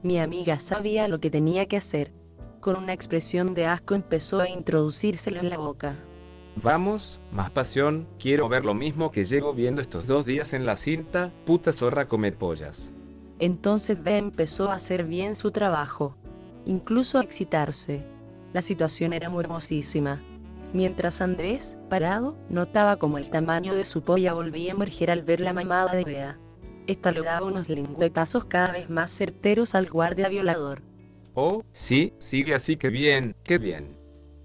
Mi 0.02 0.18
amiga 0.18 0.58
sabía 0.60 1.08
lo 1.08 1.20
que 1.20 1.28
tenía 1.28 1.66
que 1.66 1.76
hacer. 1.76 2.14
Con 2.60 2.76
una 2.76 2.94
expresión 2.94 3.52
de 3.52 3.66
asco 3.66 3.94
empezó 3.94 4.40
a 4.40 4.48
introducírselo 4.48 5.40
en 5.40 5.50
la 5.50 5.58
boca. 5.58 5.94
Vamos, 6.56 7.20
más 7.32 7.50
pasión, 7.50 8.08
quiero 8.18 8.48
ver 8.48 8.64
lo 8.64 8.72
mismo 8.72 9.10
que 9.10 9.24
llego 9.24 9.52
viendo 9.52 9.82
estos 9.82 10.06
dos 10.06 10.24
días 10.24 10.54
en 10.54 10.64
la 10.64 10.76
cinta, 10.76 11.30
puta 11.44 11.70
zorra 11.74 12.08
come 12.08 12.32
pollas. 12.32 12.94
Entonces 13.42 14.00
Bea 14.00 14.18
empezó 14.18 14.70
a 14.70 14.76
hacer 14.76 15.02
bien 15.02 15.34
su 15.34 15.50
trabajo, 15.50 16.14
incluso 16.64 17.18
a 17.18 17.22
excitarse. 17.22 18.06
La 18.52 18.62
situación 18.62 19.12
era 19.12 19.30
muy 19.30 19.42
hermosísima. 19.42 20.22
Mientras 20.72 21.20
Andrés, 21.20 21.76
parado, 21.88 22.36
notaba 22.48 22.98
como 22.98 23.18
el 23.18 23.30
tamaño 23.30 23.74
de 23.74 23.84
su 23.84 24.04
polla 24.04 24.32
volvía 24.32 24.70
a 24.70 24.76
emerger 24.76 25.10
al 25.10 25.22
ver 25.22 25.40
la 25.40 25.52
mamada 25.52 25.92
de 25.92 26.04
Bea. 26.04 26.38
Esta 26.86 27.10
le 27.10 27.22
daba 27.22 27.44
unos 27.44 27.68
lengüetazos 27.68 28.44
cada 28.44 28.70
vez 28.70 28.88
más 28.88 29.10
certeros 29.10 29.74
al 29.74 29.90
guardia 29.90 30.28
violador. 30.28 30.82
Oh, 31.34 31.64
sí, 31.72 32.12
sigue 32.18 32.54
así 32.54 32.76
que 32.76 32.90
bien, 32.90 33.34
qué 33.42 33.58
bien. 33.58 33.96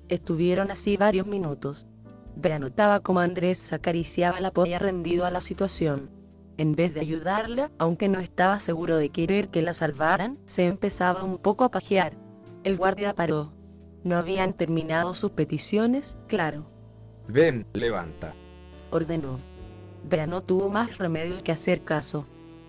Estuvieron 0.09 0.71
así 0.71 0.97
varios 0.97 1.27
minutos. 1.27 1.85
Bea 2.35 2.57
notaba 2.57 3.01
como 3.01 3.19
Andrés 3.19 3.71
acariciaba 3.73 4.41
la 4.41 4.49
polla 4.49 4.79
rendido 4.79 5.23
a 5.27 5.29
la 5.29 5.41
situación. 5.41 6.16
En 6.57 6.75
vez 6.75 6.91
de 6.95 7.01
ayudarla, 7.01 7.69
aunque 7.77 8.09
no 8.09 8.19
estaba 8.19 8.59
seguro 8.59 8.97
de 8.97 9.09
querer 9.09 9.49
que 9.49 9.61
la 9.61 9.73
salvaran, 9.73 10.39
se 10.45 10.65
empezaba 10.65 11.23
un 11.23 11.37
poco 11.37 11.63
a 11.63 11.69
pajear. 11.69 12.13
El 12.63 12.77
guardia 12.77 13.13
paró. 13.13 13.53
No 14.03 14.17
habían 14.17 14.53
terminado 14.53 15.13
sus 15.13 15.31
peticiones, 15.31 16.17
claro. 16.27 16.65
Ven, 17.27 17.67
levanta. 17.73 18.33
Ordenó. 18.89 19.39
Bea 20.03 20.25
no 20.25 20.41
tuvo 20.41 20.69
más 20.69 20.97
remedio 20.97 21.37
que 21.43 21.51
hacer 21.51 21.83
caso. 21.83 22.25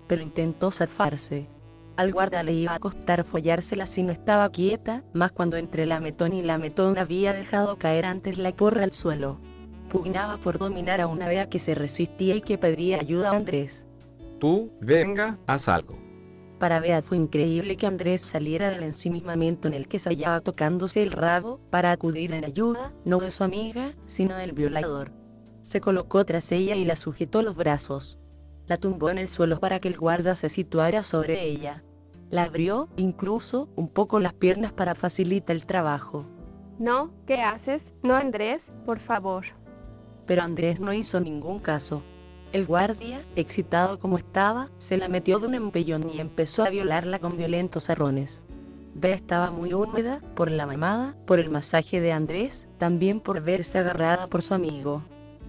Pero 0.07 0.23
intentó 0.23 0.71
zafarse. 0.71 1.49
Al 1.97 2.12
guardia 2.12 2.42
le 2.42 2.52
iba 2.52 2.75
a 2.75 2.78
costar 2.78 3.25
follársela 3.25 3.87
si 3.87 4.02
no 4.02 4.12
estaba 4.12 4.50
quieta, 4.50 5.02
más 5.14 5.33
cuando 5.33 5.57
entre 5.57 5.87
la 5.87 5.99
metón 5.99 6.35
y 6.35 6.42
la 6.42 6.59
metón 6.59 6.99
había 6.99 7.33
dejado 7.33 7.78
caer 7.78 8.04
antes 8.04 8.37
la 8.37 8.52
porra 8.52 8.85
al 8.85 8.92
suelo 8.92 9.40
pugnaba 9.88 10.37
por 10.38 10.59
dominar 10.59 11.00
a 11.00 11.07
una 11.07 11.28
Bea 11.28 11.49
que 11.49 11.59
se 11.59 11.75
resistía 11.75 12.37
y 12.37 12.42
que 12.42 12.59
pedía 12.59 13.00
ayuda 13.00 13.30
a 13.30 13.37
Andrés. 13.37 13.87
Tú, 14.38 14.71
venga, 14.80 15.38
haz 15.47 15.68
algo. 15.68 15.99
Para 16.59 16.80
Bea 16.80 17.02
fue 17.02 17.16
increíble 17.16 17.76
que 17.76 17.87
Andrés 17.87 18.23
saliera 18.23 18.71
del 18.71 18.83
ensimismamiento 18.83 19.68
en 19.68 19.75
el 19.75 19.88
que 19.88 19.99
se 19.99 20.11
hallaba 20.11 20.40
tocándose 20.40 21.02
el 21.02 21.12
rabo, 21.12 21.61
para 21.71 21.92
acudir 21.92 22.33
en 22.33 22.45
ayuda, 22.45 22.92
no 23.04 23.18
de 23.18 23.30
su 23.30 23.45
amiga, 23.45 23.95
sino 24.07 24.37
del 24.37 24.52
violador. 24.52 25.12
Se 25.62 25.80
colocó 25.80 26.25
tras 26.25 26.50
ella 26.50 26.75
y 26.75 26.85
la 26.85 26.97
sujetó 26.97 27.42
los 27.42 27.57
brazos. 27.57 28.18
La 28.66 28.76
tumbó 28.76 29.11
en 29.11 29.18
el 29.18 29.28
suelo 29.28 29.61
para 29.61 29.80
que 29.80 29.88
el 29.88 29.97
guarda 29.97 30.35
se 30.35 30.49
situara 30.49 31.02
sobre 31.02 31.42
ella. 31.45 31.85
La 32.28 32.45
abrió, 32.45 32.88
incluso, 32.97 33.68
un 33.76 33.88
poco 33.88 34.21
las 34.21 34.35
piernas 34.35 34.73
para 34.73 34.95
facilitar 34.95 35.57
el 35.57 35.64
trabajo. 35.64 36.26
No, 36.78 37.11
¿qué 37.26 37.40
haces? 37.40 37.95
No, 38.02 38.14
Andrés, 38.14 38.73
por 38.85 38.99
favor 38.99 39.58
pero 40.28 40.42
Andrés 40.42 40.78
no 40.78 40.92
hizo 40.92 41.20
ningún 41.20 41.58
caso. 41.58 42.02
El 42.52 42.66
guardia, 42.66 43.25
excitado 43.35 43.99
como 43.99 44.18
estaba, 44.18 44.68
se 44.78 44.99
la 44.99 45.08
metió 45.08 45.38
de 45.38 45.49
un 45.49 45.54
empellón 45.54 46.08
y 46.14 46.20
empezó 46.20 46.62
a 46.62 46.70
violarla 46.70 47.18
con 47.18 47.37
violentos 47.37 47.90
arrones. 47.90 48.42
Bea 48.94 49.14
estaba 49.14 49.50
muy 49.50 49.73
húmeda, 49.73 50.20
por 50.35 50.50
la 50.50 50.66
mamada, 50.66 51.16
por 51.26 51.40
el 51.40 51.50
masaje 51.50 52.00
de 52.00 52.12
Andrés, 52.12 52.68
también 52.78 53.20
por 53.20 53.42
verse 53.42 53.78
agarrada 53.78 54.26
por 54.26 54.42
su 54.42 54.54
amigo. 54.54 55.02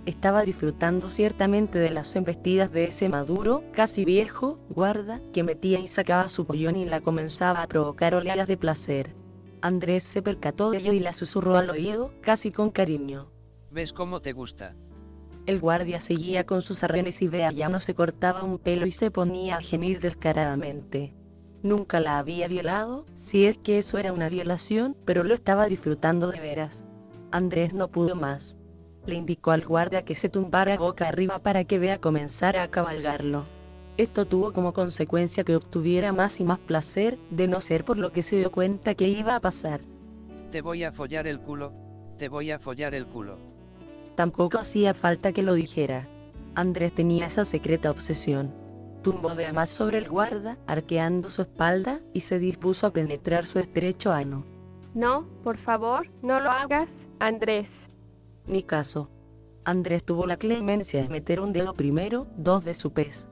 Estaba 0.06 0.44
disfrutando 0.44 1.10
ciertamente 1.10 1.78
de 1.78 1.90
las 1.90 2.16
embestidas 2.16 2.72
de 2.72 2.86
ese 2.86 3.10
maduro, 3.10 3.64
casi 3.74 4.06
viejo, 4.06 4.60
guarda, 4.70 5.20
que 5.34 5.44
metía 5.44 5.80
y 5.80 5.88
sacaba 5.88 6.30
su 6.30 6.46
pollón 6.46 6.78
y 6.78 6.86
la 6.86 7.02
comenzaba 7.02 7.62
a 7.62 7.68
provocar 7.68 8.16
oleadas 8.16 8.48
de 8.48 8.58
placer. 8.58 9.14
Andrés 9.62 10.06
se 10.06 10.22
percató 10.22 10.72
de 10.72 10.78
ello 10.78 10.94
y 10.94 11.00
la 11.00 11.12
susurró 11.12 11.58
al 11.58 11.70
oído, 11.70 12.14
casi 12.22 12.52
con 12.52 12.70
cariño. 12.70 13.28
¿Ves 13.72 13.94
cómo 13.94 14.20
te 14.20 14.34
gusta? 14.34 14.76
El 15.46 15.60
guardia 15.60 16.02
seguía 16.02 16.44
con 16.46 16.64
sus 16.64 16.84
arrenes 16.84 17.22
y 17.22 17.28
Bea 17.28 17.52
ya 17.52 17.70
no 17.70 17.80
se 17.80 17.94
cortaba 17.94 18.44
un 18.44 18.58
pelo 18.58 18.88
y 18.88 18.92
se 18.92 19.12
ponía 19.12 19.58
a 19.58 19.62
gemir 19.62 20.00
descaradamente. 20.00 21.14
Nunca 21.62 22.00
la 22.00 22.18
había 22.18 22.48
violado, 22.48 23.06
si 23.18 23.46
es 23.46 23.60
que 23.60 23.78
eso 23.78 24.00
era 24.00 24.12
una 24.12 24.28
violación, 24.28 24.96
pero 25.06 25.24
lo 25.24 25.36
estaba 25.36 25.68
disfrutando 25.68 26.32
de 26.32 26.40
veras. 26.40 26.84
Andrés 27.32 27.76
no 27.76 27.90
pudo 27.90 28.16
más. 28.16 28.58
Le 29.06 29.16
indicó 29.16 29.52
al 29.52 29.66
guardia 29.66 30.04
que 30.04 30.16
se 30.16 30.30
tumbara 30.30 30.78
boca 30.78 31.08
arriba 31.08 31.40
para 31.40 31.64
que 31.64 31.78
Bea 31.78 32.00
comenzara 32.00 32.64
a 32.64 32.72
cabalgarlo. 32.72 33.46
Esto 33.98 34.26
tuvo 34.26 34.52
como 34.52 34.74
consecuencia 34.74 35.44
que 35.44 35.56
obtuviera 35.56 36.12
más 36.12 36.40
y 36.40 36.44
más 36.44 36.60
placer, 36.60 37.20
de 37.30 37.48
no 37.48 37.62
ser 37.62 37.86
por 37.86 37.98
lo 37.98 38.12
que 38.12 38.24
se 38.24 38.38
dio 38.38 38.52
cuenta 38.52 38.96
que 38.96 39.10
iba 39.10 39.36
a 39.36 39.42
pasar. 39.42 39.82
Te 40.52 40.62
voy 40.62 40.84
a 40.86 40.92
follar 40.92 41.28
el 41.28 41.40
culo, 41.40 41.74
te 42.18 42.30
voy 42.30 42.50
a 42.52 42.60
follar 42.60 42.96
el 42.96 43.06
culo. 43.06 43.59
Tampoco 44.20 44.58
hacía 44.58 44.94
falta 44.94 45.32
que 45.32 45.44
lo 45.44 45.54
dijera. 45.54 46.06
Andrés 46.54 46.94
tenía 46.94 47.28
esa 47.28 47.46
secreta 47.46 47.90
obsesión. 47.90 48.54
Tumbó 49.02 49.34
de 49.34 49.54
más 49.54 49.70
sobre 49.70 49.98
el 49.98 50.10
guarda, 50.10 50.58
arqueando 50.68 51.30
su 51.30 51.44
espalda, 51.44 52.02
y 52.14 52.20
se 52.20 52.38
dispuso 52.38 52.86
a 52.86 52.92
penetrar 52.92 53.46
su 53.46 53.60
estrecho 53.60 54.12
ano. 54.12 54.44
No, 54.94 55.26
por 55.42 55.56
favor, 55.56 56.10
no 56.22 56.42
lo 56.42 56.52
hagas, 56.52 57.08
Andrés. 57.22 57.88
Ni 58.46 58.62
caso. 58.62 59.10
Andrés 59.64 60.04
tuvo 60.04 60.28
la 60.28 60.36
clemencia 60.36 61.02
de 61.02 61.08
meter 61.08 61.40
un 61.40 61.54
dedo 61.54 61.74
primero, 61.74 62.28
dos 62.36 62.66
de 62.66 62.76
su 62.76 62.92
pez. 62.92 63.26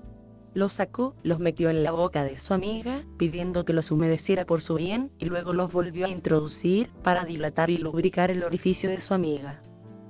Los 0.54 0.72
sacó, 0.72 1.16
los 1.22 1.40
metió 1.40 1.70
en 1.70 1.84
la 1.84 1.92
boca 1.92 2.24
de 2.24 2.38
su 2.38 2.54
amiga, 2.54 3.04
pidiendo 3.18 3.66
que 3.66 3.74
los 3.74 3.92
humedeciera 3.92 4.46
por 4.46 4.62
su 4.62 4.76
bien, 4.76 5.12
y 5.20 5.26
luego 5.26 5.52
los 5.52 5.70
volvió 5.70 6.06
a 6.06 6.10
introducir, 6.10 6.90
para 7.04 7.26
dilatar 7.26 7.70
y 7.70 7.78
lubricar 7.78 8.32
el 8.32 8.42
orificio 8.42 8.90
de 8.90 9.02
su 9.02 9.14
amiga. 9.14 9.62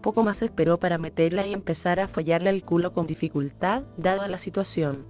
Poco 0.08 0.24
más 0.24 0.42
esperó 0.42 0.80
para 0.80 0.98
meterla 0.98 1.46
y 1.46 1.52
empezar 1.52 2.00
a 2.00 2.08
follarle 2.08 2.50
el 2.50 2.64
culo 2.64 2.94
con 2.94 3.08
dificultad, 3.08 3.84
dada 3.98 4.30
la 4.30 4.38
situación. 4.38 5.06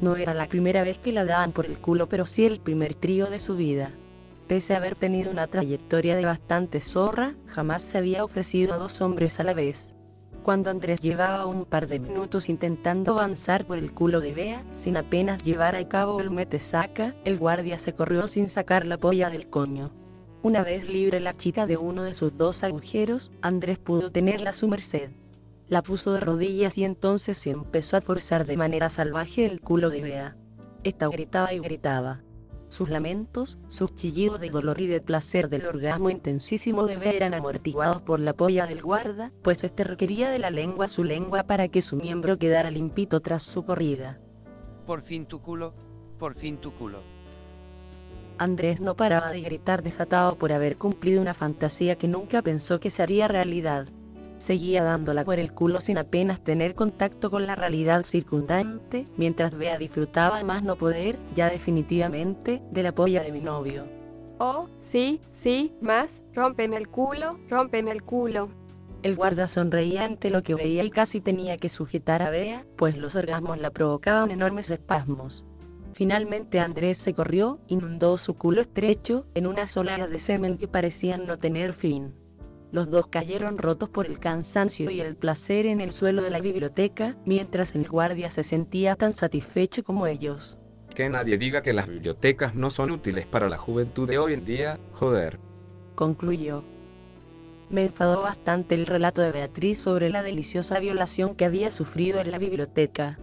No 0.00 0.16
era 0.16 0.34
la 0.34 0.48
primera 0.48 0.82
vez 0.82 0.98
que 0.98 1.12
la 1.12 1.24
daban 1.24 1.52
por 1.52 1.66
el 1.66 1.78
culo, 1.78 2.08
pero 2.08 2.24
sí 2.24 2.46
el 2.46 2.58
primer 2.58 2.96
trío 2.96 3.26
de 3.30 3.38
su 3.38 3.54
vida. 3.54 3.92
Pese 4.48 4.74
a 4.74 4.78
haber 4.78 4.96
tenido 4.96 5.30
una 5.30 5.46
trayectoria 5.46 6.16
de 6.16 6.24
bastante 6.24 6.80
zorra, 6.80 7.36
jamás 7.46 7.82
se 7.82 7.98
había 7.98 8.24
ofrecido 8.24 8.74
a 8.74 8.78
dos 8.78 9.00
hombres 9.00 9.38
a 9.38 9.44
la 9.44 9.54
vez. 9.54 9.94
Cuando 10.42 10.68
Andrés 10.70 11.00
llevaba 11.00 11.46
un 11.46 11.64
par 11.64 11.86
de 11.86 12.00
minutos 12.00 12.48
intentando 12.48 13.12
avanzar 13.12 13.66
por 13.66 13.78
el 13.78 13.92
culo 13.92 14.20
de 14.20 14.32
Bea, 14.32 14.64
sin 14.74 14.96
apenas 14.96 15.44
llevar 15.44 15.76
a 15.76 15.88
cabo 15.88 16.18
el 16.20 16.32
mete-saca, 16.32 17.14
el 17.24 17.38
guardia 17.38 17.78
se 17.78 17.94
corrió 17.94 18.26
sin 18.26 18.48
sacar 18.48 18.84
la 18.84 18.98
polla 18.98 19.30
del 19.30 19.48
coño. 19.48 19.92
Una 20.42 20.64
vez 20.64 20.88
libre 20.88 21.20
la 21.20 21.34
chica 21.34 21.66
de 21.66 21.76
uno 21.76 22.02
de 22.02 22.14
sus 22.14 22.34
dos 22.34 22.64
agujeros, 22.64 23.30
Andrés 23.42 23.78
pudo 23.78 24.10
tenerla 24.10 24.50
a 24.50 24.54
su 24.54 24.68
merced. 24.68 25.10
La 25.68 25.82
puso 25.82 26.14
de 26.14 26.20
rodillas 26.20 26.78
y 26.78 26.84
entonces 26.84 27.36
se 27.36 27.50
empezó 27.50 27.98
a 27.98 28.00
forzar 28.00 28.46
de 28.46 28.56
manera 28.56 28.88
salvaje 28.88 29.44
el 29.44 29.60
culo 29.60 29.90
de 29.90 30.00
Bea. 30.00 30.36
Esta 30.82 31.08
gritaba 31.08 31.52
y 31.52 31.58
gritaba. 31.58 32.22
Sus 32.68 32.88
lamentos, 32.88 33.58
sus 33.68 33.94
chillidos 33.94 34.40
de 34.40 34.48
dolor 34.48 34.80
y 34.80 34.86
de 34.86 35.02
placer 35.02 35.50
del 35.50 35.66
orgasmo 35.66 36.08
intensísimo 36.08 36.86
de 36.86 36.96
Bea 36.96 37.12
eran 37.12 37.34
amortiguados 37.34 38.00
por 38.00 38.18
la 38.18 38.32
polla 38.32 38.66
del 38.66 38.80
guarda, 38.80 39.32
pues 39.42 39.62
este 39.62 39.84
requería 39.84 40.30
de 40.30 40.38
la 40.38 40.48
lengua 40.48 40.88
su 40.88 41.04
lengua 41.04 41.42
para 41.42 41.68
que 41.68 41.82
su 41.82 41.96
miembro 41.96 42.38
quedara 42.38 42.70
limpito 42.70 43.20
tras 43.20 43.42
su 43.42 43.66
corrida. 43.66 44.18
Por 44.86 45.02
fin 45.02 45.26
tu 45.26 45.42
culo, 45.42 45.74
por 46.18 46.34
fin 46.34 46.56
tu 46.56 46.72
culo. 46.72 47.19
Andrés 48.40 48.80
no 48.80 48.96
paraba 48.96 49.32
de 49.32 49.42
gritar 49.42 49.82
desatado 49.82 50.36
por 50.36 50.50
haber 50.50 50.78
cumplido 50.78 51.20
una 51.20 51.34
fantasía 51.34 51.96
que 51.96 52.08
nunca 52.08 52.40
pensó 52.40 52.80
que 52.80 52.88
se 52.88 53.02
haría 53.02 53.28
realidad. 53.28 53.86
Seguía 54.38 54.82
dándola 54.82 55.26
por 55.26 55.38
el 55.38 55.52
culo 55.52 55.82
sin 55.82 55.98
apenas 55.98 56.42
tener 56.42 56.74
contacto 56.74 57.30
con 57.30 57.46
la 57.46 57.54
realidad 57.54 58.02
circundante, 58.04 59.06
mientras 59.18 59.54
Bea 59.54 59.76
disfrutaba 59.76 60.42
más 60.42 60.62
no 60.62 60.76
poder, 60.76 61.18
ya 61.34 61.50
definitivamente, 61.50 62.62
de 62.70 62.82
la 62.82 62.92
polla 62.92 63.22
de 63.22 63.30
mi 63.30 63.42
novio. 63.42 63.86
Oh, 64.38 64.68
sí, 64.78 65.20
sí, 65.28 65.74
más, 65.82 66.22
rómpeme 66.32 66.78
el 66.78 66.88
culo, 66.88 67.38
rómpeme 67.50 67.90
el 67.90 68.02
culo. 68.02 68.48
El 69.02 69.16
guarda 69.16 69.48
sonreía 69.48 70.06
ante 70.06 70.30
lo 70.30 70.40
que 70.40 70.54
veía 70.54 70.82
y 70.82 70.90
casi 70.90 71.20
tenía 71.20 71.58
que 71.58 71.68
sujetar 71.68 72.22
a 72.22 72.30
Bea, 72.30 72.64
pues 72.76 72.96
los 72.96 73.16
orgasmos 73.16 73.58
la 73.58 73.70
provocaban 73.70 74.30
enormes 74.30 74.70
espasmos. 74.70 75.44
Finalmente 75.92 76.60
Andrés 76.60 76.98
se 76.98 77.14
corrió, 77.14 77.58
inundó 77.66 78.16
su 78.18 78.34
culo 78.34 78.60
estrecho, 78.60 79.26
en 79.34 79.46
unas 79.46 79.76
olas 79.76 80.08
de 80.08 80.18
semen 80.18 80.56
que 80.56 80.68
parecían 80.68 81.26
no 81.26 81.38
tener 81.38 81.72
fin. 81.72 82.14
Los 82.72 82.88
dos 82.88 83.08
cayeron 83.08 83.58
rotos 83.58 83.88
por 83.88 84.06
el 84.06 84.20
cansancio 84.20 84.90
y 84.90 85.00
el 85.00 85.16
placer 85.16 85.66
en 85.66 85.80
el 85.80 85.90
suelo 85.90 86.22
de 86.22 86.30
la 86.30 86.40
biblioteca, 86.40 87.16
mientras 87.26 87.74
el 87.74 87.88
guardia 87.88 88.30
se 88.30 88.44
sentía 88.44 88.94
tan 88.94 89.16
satisfecho 89.16 89.82
como 89.82 90.06
ellos. 90.06 90.56
Que 90.94 91.08
nadie 91.08 91.36
diga 91.36 91.62
que 91.62 91.72
las 91.72 91.88
bibliotecas 91.88 92.54
no 92.54 92.70
son 92.70 92.92
útiles 92.92 93.26
para 93.26 93.48
la 93.48 93.58
juventud 93.58 94.08
de 94.08 94.18
hoy 94.18 94.34
en 94.34 94.44
día, 94.44 94.78
joder. 94.92 95.40
Concluyó. 95.96 96.62
Me 97.70 97.84
enfadó 97.86 98.22
bastante 98.22 98.74
el 98.74 98.86
relato 98.86 99.22
de 99.22 99.32
Beatriz 99.32 99.80
sobre 99.80 100.10
la 100.10 100.22
deliciosa 100.22 100.78
violación 100.78 101.34
que 101.34 101.44
había 101.44 101.70
sufrido 101.70 102.20
en 102.20 102.30
la 102.30 102.38
biblioteca. 102.38 103.18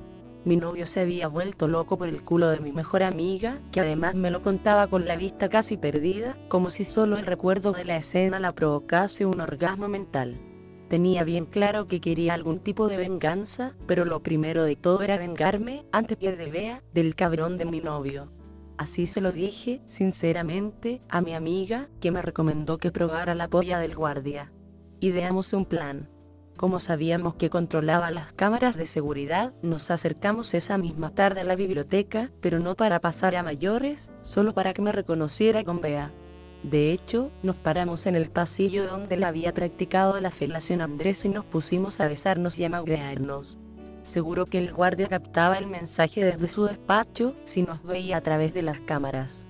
Mi 0.45 0.55
novio 0.55 0.85
se 0.85 1.01
había 1.01 1.27
vuelto 1.27 1.67
loco 1.67 1.97
por 1.97 2.07
el 2.07 2.23
culo 2.23 2.49
de 2.49 2.59
mi 2.59 2.71
mejor 2.71 3.03
amiga, 3.03 3.59
que 3.71 3.81
además 3.81 4.15
me 4.15 4.31
lo 4.31 4.41
contaba 4.41 4.87
con 4.87 5.05
la 5.05 5.17
vista 5.17 5.49
casi 5.49 5.77
perdida, 5.77 6.37
como 6.47 6.69
si 6.69 6.85
solo 6.85 7.17
el 7.17 7.25
recuerdo 7.25 7.73
de 7.73 7.85
la 7.85 7.97
escena 7.97 8.39
la 8.39 8.53
provocase 8.53 9.25
un 9.25 9.41
orgasmo 9.41 9.87
mental. 9.87 10.39
Tenía 10.87 11.25
bien 11.25 11.45
claro 11.45 11.87
que 11.87 11.99
quería 11.99 12.33
algún 12.33 12.59
tipo 12.59 12.87
de 12.87 12.95
venganza, 12.95 13.73
pero 13.87 14.05
lo 14.05 14.23
primero 14.23 14.63
de 14.63 14.77
todo 14.77 15.01
era 15.01 15.17
vengarme, 15.17 15.85
ante 15.91 16.15
pie 16.15 16.37
de 16.37 16.49
Bea, 16.49 16.81
del 16.93 17.15
cabrón 17.15 17.57
de 17.57 17.65
mi 17.65 17.81
novio. 17.81 18.31
Así 18.77 19.05
se 19.05 19.19
lo 19.19 19.33
dije, 19.33 19.81
sinceramente, 19.87 21.01
a 21.09 21.19
mi 21.19 21.33
amiga, 21.33 21.89
que 21.99 22.11
me 22.11 22.21
recomendó 22.21 22.77
que 22.77 22.91
probara 22.91 23.35
la 23.35 23.49
polla 23.49 23.79
del 23.79 23.95
guardia. 23.95 24.53
Ideamos 25.01 25.51
un 25.51 25.65
plan. 25.65 26.09
Como 26.57 26.79
sabíamos 26.79 27.35
que 27.35 27.51
controlaba 27.51 28.09
las 28.09 28.33
cámaras 28.33 28.75
de 28.75 28.87
seguridad, 28.87 29.53
nos 29.61 29.91
acercamos 29.91 30.55
esa 30.55 30.79
misma 30.79 31.11
tarde 31.11 31.41
a 31.41 31.43
la 31.43 31.55
biblioteca, 31.55 32.31
pero 32.41 32.57
no 32.57 32.73
para 32.73 32.99
pasar 32.99 33.35
a 33.35 33.43
mayores, 33.43 34.11
solo 34.21 34.55
para 34.55 34.73
que 34.73 34.81
me 34.81 34.91
reconociera 34.91 35.63
con 35.63 35.81
Bea. 35.81 36.11
De 36.63 36.91
hecho, 36.91 37.29
nos 37.43 37.57
paramos 37.57 38.07
en 38.07 38.15
el 38.15 38.31
pasillo 38.31 38.87
donde 38.87 39.17
la 39.17 39.27
había 39.27 39.53
practicado 39.53 40.19
la 40.19 40.31
felación 40.31 40.81
Andrés 40.81 41.25
y 41.25 41.29
nos 41.29 41.45
pusimos 41.45 41.99
a 41.99 42.07
besarnos 42.07 42.57
y 42.57 42.65
a 42.65 42.69
magrearnos. 42.69 43.59
Seguro 44.01 44.47
que 44.47 44.57
el 44.57 44.73
guardia 44.73 45.07
captaba 45.07 45.59
el 45.59 45.67
mensaje 45.67 46.25
desde 46.25 46.47
su 46.47 46.65
despacho, 46.65 47.35
si 47.43 47.61
nos 47.61 47.83
veía 47.83 48.17
a 48.17 48.21
través 48.21 48.55
de 48.55 48.63
las 48.63 48.79
cámaras. 48.79 49.45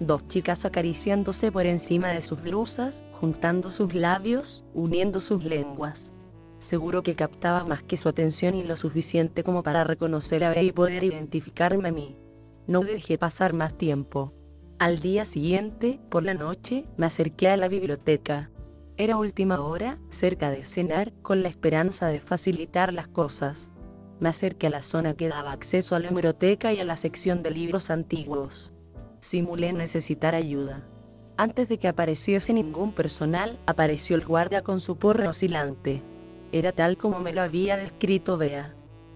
Dos 0.00 0.26
chicas 0.26 0.64
acariciándose 0.64 1.52
por 1.52 1.66
encima 1.66 2.08
de 2.08 2.20
sus 2.20 2.42
blusas, 2.42 3.04
juntando 3.12 3.70
sus 3.70 3.94
labios, 3.94 4.64
uniendo 4.74 5.20
sus 5.20 5.44
lenguas. 5.44 6.10
Seguro 6.60 7.02
que 7.02 7.14
captaba 7.14 7.64
más 7.64 7.82
que 7.82 7.96
su 7.96 8.08
atención 8.08 8.54
y 8.54 8.64
lo 8.64 8.76
suficiente 8.76 9.44
como 9.44 9.62
para 9.62 9.84
reconocer 9.84 10.44
a 10.44 10.50
Bea 10.50 10.62
y 10.62 10.72
poder 10.72 11.04
identificarme 11.04 11.88
a 11.88 11.92
mí. 11.92 12.16
No 12.66 12.80
dejé 12.80 13.18
pasar 13.18 13.52
más 13.52 13.76
tiempo. 13.76 14.32
Al 14.78 14.98
día 14.98 15.24
siguiente, 15.24 16.00
por 16.10 16.22
la 16.22 16.34
noche, 16.34 16.84
me 16.96 17.06
acerqué 17.06 17.48
a 17.48 17.56
la 17.56 17.68
biblioteca. 17.68 18.50
Era 18.96 19.16
última 19.16 19.60
hora, 19.60 19.98
cerca 20.10 20.50
de 20.50 20.64
cenar, 20.64 21.12
con 21.22 21.42
la 21.42 21.48
esperanza 21.48 22.08
de 22.08 22.20
facilitar 22.20 22.92
las 22.92 23.08
cosas 23.08 23.70
me 24.20 24.28
acerqué 24.28 24.66
a 24.66 24.70
la 24.70 24.82
zona 24.82 25.14
que 25.14 25.28
daba 25.28 25.52
acceso 25.52 25.94
a 25.94 26.00
la 26.00 26.08
hemeroteca 26.08 26.72
y 26.72 26.80
a 26.80 26.84
la 26.84 26.96
sección 26.96 27.42
de 27.42 27.50
libros 27.50 27.90
antiguos. 27.90 28.72
Simulé 29.20 29.72
necesitar 29.72 30.34
ayuda. 30.34 30.86
Antes 31.36 31.68
de 31.68 31.78
que 31.78 31.88
apareciese 31.88 32.52
ningún 32.52 32.92
personal, 32.92 33.58
apareció 33.66 34.16
el 34.16 34.26
guardia 34.26 34.62
con 34.62 34.80
su 34.80 34.96
porra 34.96 35.28
oscilante. 35.28 36.02
Era 36.52 36.72
tal 36.72 36.96
como 36.96 37.20
me 37.20 37.32
lo 37.32 37.42
había 37.42 37.76
descrito 37.76 38.38
Bea. 38.38 38.74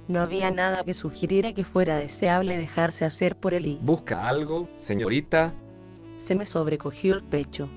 No 0.09 0.21
había 0.21 0.51
nada 0.51 0.85
que 0.85 0.95
sugiriera 0.95 1.55
que 1.55 1.65
fuera 1.65 1.97
deseable 1.97 2.59
dejarse 2.59 3.05
hacer 3.05 3.37
por 3.37 3.55
él 3.55 3.67
y... 3.67 3.79
¿Busca 3.81 4.29
algo, 4.29 4.69
señorita? 4.77 5.55
Se 6.19 6.35
me 6.35 6.45
sobrecogió 6.45 7.15
el 7.15 7.23
pecho. 7.23 7.69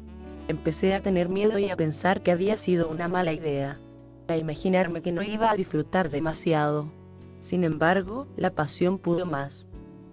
Empecé 0.47 0.93
a 0.93 1.01
tener 1.01 1.29
miedo 1.29 1.57
y 1.57 1.69
a 1.69 1.77
pensar 1.77 2.21
que 2.21 2.31
había 2.31 2.57
sido 2.57 2.89
una 2.89 3.07
mala 3.07 3.31
idea. 3.31 3.79
A 4.27 4.37
imaginarme 4.37 5.01
que 5.01 5.11
no 5.11 5.23
iba 5.23 5.49
a 5.49 5.55
disfrutar 5.55 6.09
demasiado. 6.09 6.91
Sin 7.39 7.63
embargo, 7.63 8.27
la 8.35 8.51
pasión 8.51 8.97
pudo 8.97 9.25
más. 9.25 9.67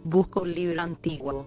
Busco 0.05 0.43
un 0.43 0.55
libro 0.55 0.81
antiguo. 0.83 1.47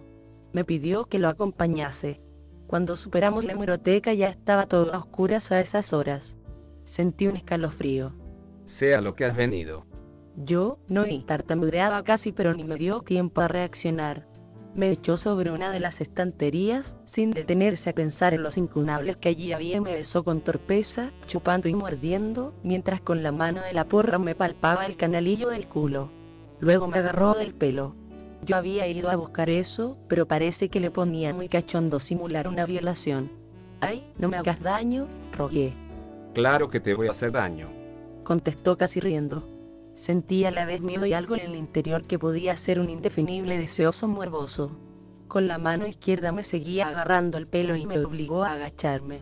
Me 0.52 0.66
pidió 0.66 1.06
que 1.06 1.20
lo 1.20 1.28
acompañase. 1.28 2.20
Cuando 2.68 2.96
superamos 2.96 3.46
la 3.46 3.53
hemeroteca 3.53 4.14
ya 4.14 4.27
estaba 4.27 4.66
todo 4.66 4.94
a 4.94 4.98
oscuras 4.98 5.51
a 5.51 5.62
esas 5.62 5.94
horas. 5.94 6.38
Sentí 6.85 7.27
un 7.27 7.35
escalofrío. 7.35 8.13
Sea 8.63 9.01
lo 9.01 9.13
que 9.15 9.25
has 9.25 9.35
venido. 9.35 9.85
Yo, 10.37 10.79
no 10.87 11.03
tartamudeaba 11.25 12.03
casi 12.03 12.31
pero 12.31 12.53
ni 12.53 12.63
me 12.63 12.75
dio 12.75 13.01
tiempo 13.01 13.41
a 13.41 13.50
reaccionar 13.50 14.25
me 14.75 14.91
echó 14.91 15.15
sobre 15.15 15.51
una 15.51 15.71
de 15.71 15.79
las 15.79 16.01
estanterías, 16.01 16.98
sin 17.05 17.31
detenerse 17.31 17.89
a 17.89 17.95
pensar 17.95 18.33
en 18.33 18.43
los 18.43 18.57
incunables 18.57 19.15
que 19.15 19.29
allí 19.29 19.53
había, 19.53 19.79
me 19.81 19.93
besó 19.93 20.24
con 20.24 20.41
torpeza, 20.41 21.11
chupando 21.25 21.69
y 21.69 21.74
mordiendo, 21.74 22.53
mientras 22.61 23.00
con 23.00 23.24
la 23.24 23.31
mano 23.31 23.61
de 23.61 23.74
la 23.74 23.85
porra 23.85 24.19
me 24.19 24.35
palpaba 24.35 24.85
el 24.85 24.98
canalillo 24.98 25.50
del 25.50 25.67
culo. 25.67 26.11
Luego 26.59 26.87
me 26.87 26.98
agarró 26.98 27.33
del 27.33 27.53
pelo. 27.53 27.95
Yo 28.43 28.57
había 28.57 28.85
ido 28.87 29.09
a 29.09 29.15
buscar 29.15 29.50
eso, 29.50 29.98
pero 30.09 30.27
parece 30.27 30.69
que 30.69 30.81
le 30.81 30.91
ponía 30.91 31.33
muy 31.33 31.48
cachondo 31.48 32.00
simular 32.00 32.48
una 32.48 32.65
violación. 32.65 33.31
Ay, 33.79 34.05
no 34.17 34.27
me 34.27 34.37
hagas 34.37 34.61
daño, 34.61 35.07
rogué. 35.31 35.74
Claro 36.35 36.69
que 36.69 36.81
te 36.81 36.93
voy 36.93 37.07
a 37.07 37.11
hacer 37.11 37.31
daño. 37.31 37.69
Contestó 38.25 38.77
casi 38.77 39.00
riendo. 39.00 39.48
Sentía 39.93 40.50
a 40.50 40.51
la 40.51 40.65
vez 40.65 40.81
miedo 40.81 41.05
y 41.05 41.13
algo 41.13 41.35
en 41.35 41.43
el 41.43 41.55
interior 41.55 42.05
que 42.05 42.19
podía 42.19 42.57
ser 42.57 42.81
un 42.81 42.89
indefinible 42.89 43.57
deseoso 43.57 44.09
morboso. 44.09 44.77
Con 45.29 45.48
la 45.48 45.57
mano 45.57 45.87
izquierda 45.87 46.33
me 46.33 46.43
seguía 46.43 46.89
agarrando 46.89 47.37
el 47.37 47.48
pelo 47.48 47.77
y 47.77 47.85
me 47.85 48.03
obligó 48.03 48.43
a 48.43 48.51
agacharme. 48.51 49.21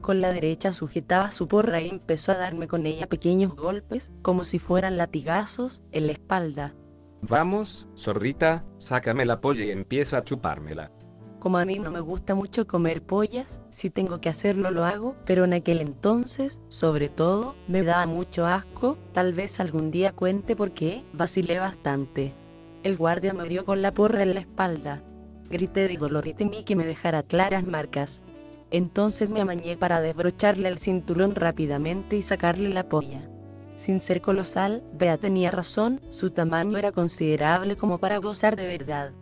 Con 0.00 0.20
la 0.20 0.32
derecha 0.32 0.72
sujetaba 0.72 1.30
su 1.30 1.46
porra 1.46 1.80
y 1.80 1.88
empezó 1.88 2.32
a 2.32 2.38
darme 2.38 2.66
con 2.66 2.86
ella 2.86 3.06
pequeños 3.06 3.54
golpes, 3.54 4.10
como 4.22 4.42
si 4.42 4.58
fueran 4.58 4.96
latigazos, 4.96 5.80
en 5.92 6.08
la 6.08 6.12
espalda. 6.12 6.74
Vamos, 7.22 7.86
zorrita, 7.96 8.64
sácame 8.78 9.24
la 9.24 9.40
polla 9.40 9.64
y 9.64 9.70
empieza 9.70 10.18
a 10.18 10.24
chupármela. 10.24 10.90
Como 11.38 11.58
a 11.58 11.64
mí 11.64 11.78
no 11.78 11.92
me 11.92 12.00
gusta 12.00 12.34
mucho 12.34 12.66
comer 12.66 13.00
pollas, 13.00 13.60
si 13.70 13.90
tengo 13.90 14.20
que 14.20 14.28
hacerlo 14.28 14.72
lo 14.72 14.84
hago, 14.84 15.14
pero 15.24 15.44
en 15.44 15.52
aquel 15.52 15.80
entonces, 15.80 16.60
sobre 16.68 17.08
todo, 17.08 17.54
me 17.68 17.84
daba 17.84 18.06
mucho 18.06 18.44
asco, 18.44 18.98
tal 19.12 19.32
vez 19.32 19.60
algún 19.60 19.92
día 19.92 20.12
cuente 20.12 20.56
por 20.56 20.72
qué, 20.72 21.04
vacilé 21.12 21.60
bastante. 21.60 22.34
El 22.82 22.96
guardia 22.96 23.34
me 23.34 23.48
dio 23.48 23.64
con 23.64 23.82
la 23.82 23.94
porra 23.94 24.22
en 24.22 24.34
la 24.34 24.40
espalda. 24.40 25.02
Grité 25.48 25.86
de 25.86 25.96
dolor 25.96 26.26
y 26.26 26.34
temí 26.34 26.64
que 26.64 26.74
me 26.76 26.86
dejara 26.86 27.22
claras 27.22 27.64
marcas. 27.64 28.24
Entonces 28.72 29.30
me 29.30 29.40
amañé 29.40 29.76
para 29.76 30.00
desbrocharle 30.00 30.68
el 30.68 30.78
cinturón 30.78 31.36
rápidamente 31.36 32.16
y 32.16 32.22
sacarle 32.22 32.68
la 32.70 32.88
polla. 32.88 33.28
Sin 33.76 34.00
ser 34.00 34.20
colosal, 34.20 34.82
Bea 34.92 35.18
tenía 35.18 35.52
razón, 35.52 36.00
su 36.08 36.30
tamaño 36.30 36.78
era 36.78 36.90
considerable 36.90 37.76
como 37.76 37.98
para 37.98 38.18
gozar 38.18 38.56
de 38.56 38.66
verdad. 38.66 39.12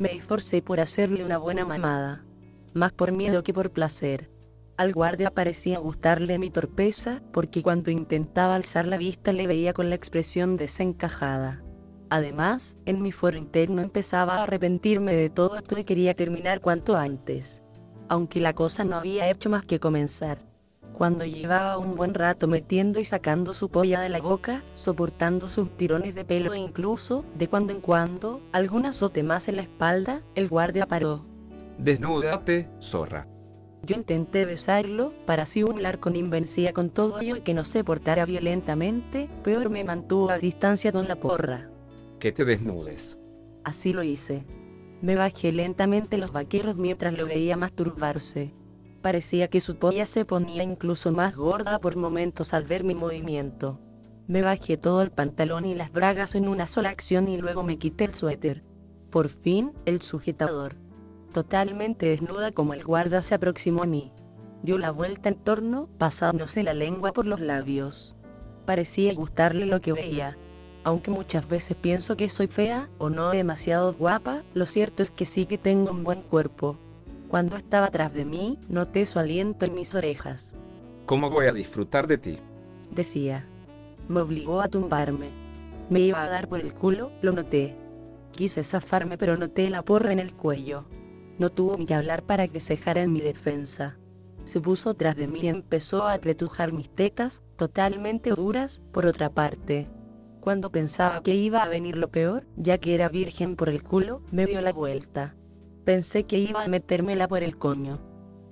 Me 0.00 0.14
esforcé 0.14 0.62
por 0.62 0.80
hacerle 0.80 1.26
una 1.26 1.36
buena 1.36 1.66
mamada. 1.66 2.24
Más 2.72 2.90
por 2.90 3.12
miedo 3.12 3.42
que 3.42 3.52
por 3.52 3.70
placer. 3.70 4.30
Al 4.78 4.94
guardia 4.94 5.30
parecía 5.30 5.78
gustarle 5.78 6.38
mi 6.38 6.48
torpeza, 6.48 7.20
porque 7.34 7.62
cuando 7.62 7.90
intentaba 7.90 8.54
alzar 8.54 8.86
la 8.86 8.96
vista 8.96 9.34
le 9.34 9.46
veía 9.46 9.74
con 9.74 9.90
la 9.90 9.96
expresión 9.96 10.56
desencajada. 10.56 11.62
Además, 12.08 12.76
en 12.86 13.02
mi 13.02 13.12
foro 13.12 13.36
interno 13.36 13.82
empezaba 13.82 14.36
a 14.36 14.44
arrepentirme 14.44 15.12
de 15.12 15.28
todo 15.28 15.58
esto 15.58 15.78
y 15.78 15.84
quería 15.84 16.14
terminar 16.14 16.62
cuanto 16.62 16.96
antes. 16.96 17.60
Aunque 18.08 18.40
la 18.40 18.54
cosa 18.54 18.84
no 18.84 18.96
había 18.96 19.30
hecho 19.30 19.50
más 19.50 19.66
que 19.66 19.80
comenzar. 19.80 20.49
Cuando 21.00 21.24
llevaba 21.24 21.78
un 21.78 21.96
buen 21.96 22.12
rato 22.12 22.46
metiendo 22.46 23.00
y 23.00 23.06
sacando 23.06 23.54
su 23.54 23.70
polla 23.70 24.02
de 24.02 24.10
la 24.10 24.20
boca, 24.20 24.62
soportando 24.74 25.48
sus 25.48 25.74
tirones 25.78 26.14
de 26.14 26.26
pelo 26.26 26.52
e 26.52 26.58
incluso, 26.58 27.24
de 27.38 27.48
cuando 27.48 27.72
en 27.72 27.80
cuando, 27.80 28.42
algún 28.52 28.84
azote 28.84 29.22
más 29.22 29.48
en 29.48 29.56
la 29.56 29.62
espalda, 29.62 30.20
el 30.34 30.50
guardia 30.50 30.84
paró. 30.84 31.24
Desnúdate, 31.78 32.68
zorra. 32.82 33.26
Yo 33.82 33.96
intenté 33.96 34.44
besarlo, 34.44 35.14
para 35.24 35.46
simular 35.46 36.00
con 36.00 36.16
invencía 36.16 36.74
con 36.74 36.90
todo 36.90 37.18
ello 37.18 37.36
y 37.36 37.40
que 37.40 37.54
no 37.54 37.64
se 37.64 37.82
portara 37.82 38.26
violentamente, 38.26 39.30
peor 39.42 39.70
me 39.70 39.84
mantuvo 39.84 40.28
a 40.28 40.36
distancia 40.36 40.92
con 40.92 41.08
la 41.08 41.16
porra. 41.16 41.70
Que 42.18 42.30
te 42.30 42.44
desnudes. 42.44 43.18
Así 43.64 43.94
lo 43.94 44.02
hice. 44.02 44.44
Me 45.00 45.14
bajé 45.14 45.50
lentamente 45.50 46.18
los 46.18 46.30
vaqueros 46.30 46.76
mientras 46.76 47.16
lo 47.16 47.24
veía 47.24 47.56
masturbarse. 47.56 48.52
Parecía 49.02 49.48
que 49.48 49.60
su 49.60 49.76
polla 49.76 50.04
se 50.04 50.26
ponía 50.26 50.62
incluso 50.62 51.10
más 51.10 51.34
gorda 51.34 51.78
por 51.78 51.96
momentos 51.96 52.52
al 52.52 52.64
ver 52.64 52.84
mi 52.84 52.94
movimiento. 52.94 53.80
Me 54.26 54.42
bajé 54.42 54.76
todo 54.76 55.00
el 55.02 55.10
pantalón 55.10 55.64
y 55.64 55.74
las 55.74 55.90
bragas 55.90 56.34
en 56.34 56.46
una 56.46 56.66
sola 56.66 56.90
acción 56.90 57.28
y 57.28 57.38
luego 57.38 57.62
me 57.62 57.78
quité 57.78 58.04
el 58.04 58.14
suéter. 58.14 58.62
Por 59.10 59.28
fin, 59.28 59.72
el 59.86 60.02
sujetador. 60.02 60.76
Totalmente 61.32 62.06
desnuda 62.06 62.52
como 62.52 62.74
el 62.74 62.84
guarda 62.84 63.22
se 63.22 63.34
aproximó 63.34 63.82
a 63.82 63.86
mí. 63.86 64.12
Dio 64.62 64.76
la 64.76 64.90
vuelta 64.90 65.30
en 65.30 65.36
torno, 65.36 65.88
pasándose 65.96 66.62
la 66.62 66.74
lengua 66.74 67.12
por 67.12 67.24
los 67.24 67.40
labios. 67.40 68.16
Parecía 68.66 69.14
gustarle 69.14 69.64
lo 69.64 69.80
que 69.80 69.94
veía. 69.94 70.36
Aunque 70.84 71.10
muchas 71.10 71.48
veces 71.48 71.76
pienso 71.76 72.16
que 72.16 72.28
soy 72.28 72.46
fea, 72.46 72.90
o 72.98 73.08
no 73.08 73.30
demasiado 73.30 73.94
guapa, 73.94 74.42
lo 74.54 74.66
cierto 74.66 75.02
es 75.02 75.10
que 75.10 75.24
sí 75.24 75.46
que 75.46 75.58
tengo 75.58 75.90
un 75.90 76.04
buen 76.04 76.22
cuerpo. 76.22 76.78
Cuando 77.30 77.54
estaba 77.54 77.86
atrás 77.86 78.12
de 78.12 78.24
mí, 78.24 78.58
noté 78.68 79.06
su 79.06 79.20
aliento 79.20 79.64
en 79.64 79.72
mis 79.72 79.94
orejas. 79.94 80.52
¿Cómo 81.06 81.30
voy 81.30 81.46
a 81.46 81.52
disfrutar 81.52 82.08
de 82.08 82.18
ti? 82.18 82.38
Decía. 82.90 83.46
Me 84.08 84.20
obligó 84.20 84.60
a 84.60 84.66
tumbarme. 84.66 85.30
Me 85.90 86.00
iba 86.00 86.24
a 86.24 86.28
dar 86.28 86.48
por 86.48 86.58
el 86.58 86.74
culo, 86.74 87.12
lo 87.22 87.30
noté. 87.30 87.76
Quise 88.32 88.64
zafarme 88.64 89.16
pero 89.16 89.36
noté 89.36 89.70
la 89.70 89.82
porra 89.82 90.10
en 90.10 90.18
el 90.18 90.34
cuello. 90.34 90.86
No 91.38 91.50
tuvo 91.50 91.76
ni 91.76 91.86
que 91.86 91.94
hablar 91.94 92.24
para 92.24 92.48
que 92.48 92.58
cejara 92.58 93.00
en 93.02 93.12
mi 93.12 93.20
defensa. 93.20 93.96
Se 94.42 94.60
puso 94.60 94.94
tras 94.94 95.14
de 95.14 95.28
mí 95.28 95.38
y 95.42 95.48
empezó 95.48 96.02
a 96.08 96.14
apretujar 96.14 96.72
mis 96.72 96.90
tetas, 96.90 97.44
totalmente 97.54 98.30
duras, 98.30 98.82
por 98.90 99.06
otra 99.06 99.30
parte. 99.30 99.86
Cuando 100.40 100.72
pensaba 100.72 101.22
que 101.22 101.36
iba 101.36 101.62
a 101.62 101.68
venir 101.68 101.96
lo 101.96 102.08
peor, 102.10 102.44
ya 102.56 102.78
que 102.78 102.92
era 102.96 103.08
virgen 103.08 103.54
por 103.54 103.68
el 103.68 103.84
culo, 103.84 104.20
me 104.32 104.46
dio 104.46 104.60
la 104.62 104.72
vuelta. 104.72 105.36
Pensé 105.84 106.24
que 106.24 106.38
iba 106.38 106.62
a 106.62 106.68
metérmela 106.68 107.26
por 107.26 107.42
el 107.42 107.56
coño. 107.56 107.98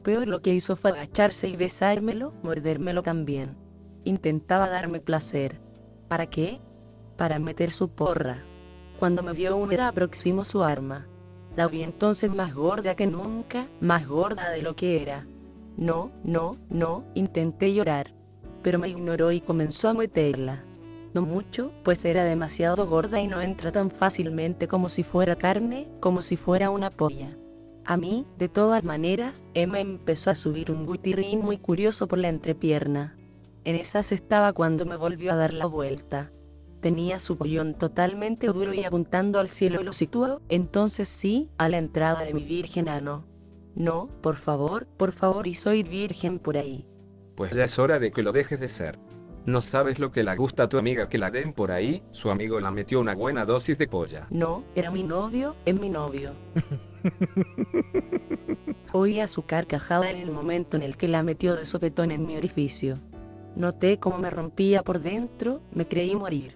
Peor 0.02 0.26
lo 0.26 0.40
que 0.40 0.54
hizo 0.54 0.76
fue 0.76 0.90
agacharse 0.90 1.48
y 1.48 1.56
besármelo, 1.56 2.32
mordérmelo 2.42 3.02
también. 3.02 3.56
Intentaba 4.04 4.68
darme 4.68 5.00
placer. 5.00 5.60
¿Para 6.08 6.26
qué? 6.26 6.60
Para 7.16 7.38
meter 7.38 7.70
su 7.70 7.90
porra. 7.90 8.42
Cuando 8.98 9.22
me 9.22 9.32
vio 9.32 9.56
una 9.56 9.88
aproximó 9.88 10.44
su 10.44 10.62
arma. 10.62 11.06
La 11.56 11.66
vi 11.66 11.82
entonces 11.82 12.34
más 12.34 12.54
gorda 12.54 12.94
que 12.94 13.06
nunca, 13.06 13.68
más 13.80 14.06
gorda 14.06 14.50
de 14.50 14.62
lo 14.62 14.74
que 14.74 15.02
era. 15.02 15.26
No, 15.76 16.10
no, 16.24 16.56
no, 16.70 17.04
intenté 17.14 17.74
llorar. 17.74 18.14
Pero 18.62 18.78
me 18.78 18.88
ignoró 18.88 19.32
y 19.32 19.40
comenzó 19.40 19.88
a 19.88 19.94
meterla. 19.94 20.64
No 21.14 21.22
mucho, 21.22 21.72
pues 21.84 22.04
era 22.04 22.24
demasiado 22.24 22.86
gorda 22.86 23.20
y 23.20 23.26
no 23.26 23.40
entra 23.40 23.72
tan 23.72 23.90
fácilmente 23.90 24.68
como 24.68 24.88
si 24.88 25.02
fuera 25.02 25.36
carne, 25.36 25.88
como 26.00 26.22
si 26.22 26.36
fuera 26.36 26.70
una 26.70 26.90
polla. 26.90 27.36
A 27.84 27.96
mí, 27.96 28.26
de 28.36 28.48
todas 28.48 28.84
maneras, 28.84 29.42
Emma 29.54 29.80
empezó 29.80 30.30
a 30.30 30.34
subir 30.34 30.70
un 30.70 30.86
guitirrín 30.86 31.40
muy 31.40 31.56
curioso 31.56 32.06
por 32.06 32.18
la 32.18 32.28
entrepierna. 32.28 33.16
En 33.64 33.76
esas 33.76 34.12
estaba 34.12 34.52
cuando 34.52 34.84
me 34.84 34.96
volvió 34.96 35.32
a 35.32 35.36
dar 35.36 35.54
la 35.54 35.66
vuelta. 35.66 36.30
Tenía 36.80 37.18
su 37.18 37.38
pollón 37.38 37.74
totalmente 37.74 38.46
duro 38.48 38.72
y 38.74 38.84
apuntando 38.84 39.40
al 39.40 39.48
cielo 39.48 39.82
lo 39.82 39.92
situó, 39.92 40.42
entonces 40.48 41.08
sí, 41.08 41.48
a 41.58 41.68
la 41.68 41.78
entrada 41.78 42.24
de 42.24 42.34
mi 42.34 42.44
virgen 42.44 42.88
ano. 42.88 43.24
No, 43.74 44.08
por 44.20 44.36
favor, 44.36 44.86
por 44.86 45.12
favor 45.12 45.46
y 45.46 45.54
soy 45.54 45.82
virgen 45.82 46.38
por 46.38 46.56
ahí. 46.56 46.86
Pues 47.36 47.52
ya 47.56 47.64
es 47.64 47.78
hora 47.78 47.98
de 47.98 48.12
que 48.12 48.22
lo 48.22 48.32
dejes 48.32 48.60
de 48.60 48.68
ser. 48.68 48.98
No 49.48 49.62
sabes 49.62 49.98
lo 49.98 50.12
que 50.12 50.22
le 50.22 50.36
gusta 50.36 50.64
a 50.64 50.68
tu 50.68 50.76
amiga 50.76 51.08
que 51.08 51.16
la 51.16 51.30
den 51.30 51.54
por 51.54 51.72
ahí, 51.72 52.02
su 52.10 52.30
amigo 52.30 52.60
la 52.60 52.70
metió 52.70 53.00
una 53.00 53.14
buena 53.14 53.46
dosis 53.46 53.78
de 53.78 53.88
polla. 53.88 54.26
No, 54.28 54.62
era 54.74 54.90
mi 54.90 55.02
novio, 55.02 55.56
es 55.64 55.80
mi 55.80 55.88
novio. 55.88 56.32
Oía 58.92 59.26
su 59.26 59.46
carcajada 59.46 60.10
en 60.10 60.18
el 60.18 60.30
momento 60.32 60.76
en 60.76 60.82
el 60.82 60.98
que 60.98 61.08
la 61.08 61.22
metió 61.22 61.56
de 61.56 61.64
sopetón 61.64 62.10
en 62.10 62.26
mi 62.26 62.36
orificio. 62.36 62.98
Noté 63.56 63.98
cómo 63.98 64.18
me 64.18 64.28
rompía 64.28 64.82
por 64.82 65.00
dentro, 65.00 65.62
me 65.72 65.88
creí 65.88 66.14
morir. 66.14 66.54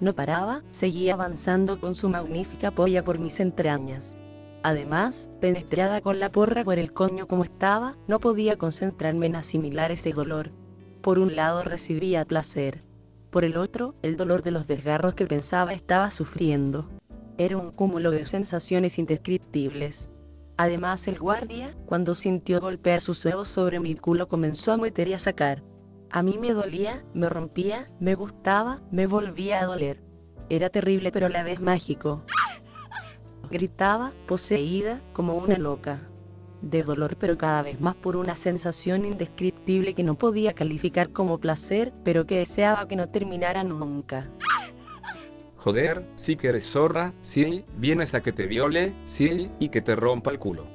No 0.00 0.12
paraba, 0.12 0.64
seguía 0.72 1.14
avanzando 1.14 1.78
con 1.78 1.94
su 1.94 2.08
magnífica 2.08 2.72
polla 2.72 3.04
por 3.04 3.20
mis 3.20 3.38
entrañas. 3.38 4.16
Además, 4.64 5.28
penetrada 5.40 6.00
con 6.00 6.18
la 6.18 6.32
porra 6.32 6.64
por 6.64 6.80
el 6.80 6.92
coño 6.92 7.28
como 7.28 7.44
estaba, 7.44 7.96
no 8.08 8.18
podía 8.18 8.58
concentrarme 8.58 9.26
en 9.26 9.36
asimilar 9.36 9.92
ese 9.92 10.10
dolor. 10.10 10.50
Por 11.02 11.18
un 11.18 11.34
lado 11.34 11.64
recibía 11.64 12.24
placer. 12.24 12.84
Por 13.30 13.44
el 13.44 13.56
otro, 13.56 13.96
el 14.02 14.16
dolor 14.16 14.42
de 14.42 14.52
los 14.52 14.68
desgarros 14.68 15.14
que 15.14 15.26
pensaba 15.26 15.72
estaba 15.72 16.12
sufriendo. 16.12 16.88
Era 17.38 17.56
un 17.56 17.72
cúmulo 17.72 18.12
de 18.12 18.24
sensaciones 18.24 19.00
indescriptibles. 19.00 20.08
Además 20.56 21.08
el 21.08 21.18
guardia, 21.18 21.74
cuando 21.86 22.14
sintió 22.14 22.60
golpear 22.60 23.00
sus 23.00 23.24
huevos 23.24 23.48
sobre 23.48 23.80
mi 23.80 23.96
culo 23.96 24.28
comenzó 24.28 24.70
a 24.70 24.76
meter 24.76 25.08
y 25.08 25.14
a 25.14 25.18
sacar. 25.18 25.64
A 26.08 26.22
mí 26.22 26.38
me 26.38 26.52
dolía, 26.52 27.04
me 27.14 27.28
rompía, 27.28 27.90
me 27.98 28.14
gustaba, 28.14 28.80
me 28.92 29.08
volvía 29.08 29.60
a 29.60 29.66
doler. 29.66 30.04
Era 30.50 30.70
terrible 30.70 31.10
pero 31.10 31.26
a 31.26 31.30
la 31.30 31.42
vez 31.42 31.60
mágico. 31.60 32.22
Gritaba, 33.50 34.12
poseída, 34.28 35.00
como 35.14 35.34
una 35.34 35.58
loca. 35.58 36.11
De 36.62 36.82
dolor 36.84 37.16
pero 37.18 37.36
cada 37.36 37.62
vez 37.62 37.80
más 37.80 37.96
por 37.96 38.16
una 38.16 38.36
sensación 38.36 39.04
indescriptible 39.04 39.94
que 39.94 40.04
no 40.04 40.14
podía 40.14 40.52
calificar 40.52 41.10
como 41.10 41.38
placer, 41.38 41.92
pero 42.04 42.24
que 42.24 42.38
deseaba 42.38 42.86
que 42.86 42.96
no 42.96 43.08
terminara 43.08 43.64
nunca. 43.64 44.30
Joder, 45.56 46.04
sí 46.16 46.36
que 46.36 46.48
eres 46.48 46.68
zorra, 46.68 47.12
sí, 47.20 47.64
vienes 47.76 48.14
a 48.14 48.22
que 48.22 48.32
te 48.32 48.46
viole, 48.46 48.94
sí, 49.04 49.50
y 49.58 49.68
que 49.68 49.80
te 49.80 49.94
rompa 49.94 50.30
el 50.30 50.38
culo. 50.38 50.66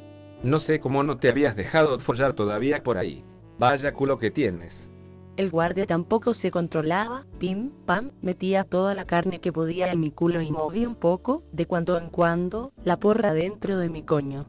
No 0.44 0.60
sé 0.60 0.80
cómo 0.80 1.04
no 1.04 1.18
te 1.18 1.30
habías 1.30 1.56
dejado 1.56 2.00
follar 2.00 2.34
todavía 2.34 2.84
por 2.84 2.98
ahí. 2.98 3.24
Vaya 3.58 3.94
culo 3.94 4.20
que 4.20 4.30
tienes. 4.30 4.90
El 5.36 5.50
guardia 5.52 5.86
tampoco 5.86 6.34
se 6.34 6.52
controlaba, 6.52 7.26
pim, 7.38 7.72
pam, 7.86 8.12
metía 8.22 8.64
toda 8.64 8.96
la 8.96 9.06
carne 9.06 9.40
que 9.40 9.52
podía 9.52 9.92
en 9.92 10.00
mi 10.00 10.10
culo 10.10 10.42
y 10.42 10.52
movía 10.52 10.88
un 10.88 10.96
poco, 10.96 11.44
de 11.52 11.66
cuando 11.66 11.98
en 11.98 12.10
cuando, 12.10 12.72
la 12.84 12.98
porra 12.98 13.34
dentro 13.34 13.78
de 13.78 13.90
mi 13.90 14.04
coño. 14.04 14.48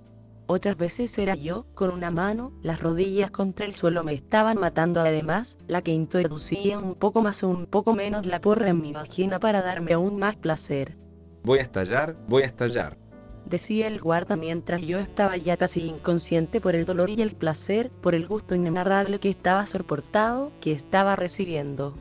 Otras 0.50 0.78
veces 0.78 1.18
era 1.18 1.34
yo, 1.34 1.66
con 1.74 1.90
una 1.90 2.10
mano, 2.10 2.52
las 2.62 2.80
rodillas 2.80 3.30
contra 3.30 3.66
el 3.66 3.74
suelo 3.74 4.02
me 4.02 4.14
estaban 4.14 4.58
matando 4.58 4.98
además, 4.98 5.58
la 5.66 5.82
que 5.82 5.92
introducía 5.92 6.78
un 6.78 6.94
poco 6.94 7.20
más 7.20 7.42
o 7.42 7.50
un 7.50 7.66
poco 7.66 7.94
menos 7.94 8.24
la 8.24 8.40
porra 8.40 8.70
en 8.70 8.80
mi 8.80 8.94
vagina 8.94 9.38
para 9.40 9.60
darme 9.60 9.92
aún 9.92 10.18
más 10.18 10.36
placer. 10.36 10.96
Voy 11.44 11.58
a 11.58 11.62
estallar, 11.62 12.16
voy 12.28 12.44
a 12.44 12.46
estallar. 12.46 12.96
Decía 13.44 13.88
el 13.88 14.00
guarda 14.00 14.36
mientras 14.36 14.80
yo 14.80 14.98
estaba 14.98 15.36
ya 15.36 15.58
casi 15.58 15.82
inconsciente 15.82 16.62
por 16.62 16.74
el 16.74 16.86
dolor 16.86 17.10
y 17.10 17.20
el 17.20 17.36
placer, 17.36 17.90
por 17.90 18.14
el 18.14 18.26
gusto 18.26 18.54
inenarrable 18.54 19.20
que 19.20 19.28
estaba 19.28 19.66
soportado, 19.66 20.50
que 20.62 20.72
estaba 20.72 21.14
recibiendo. 21.14 21.94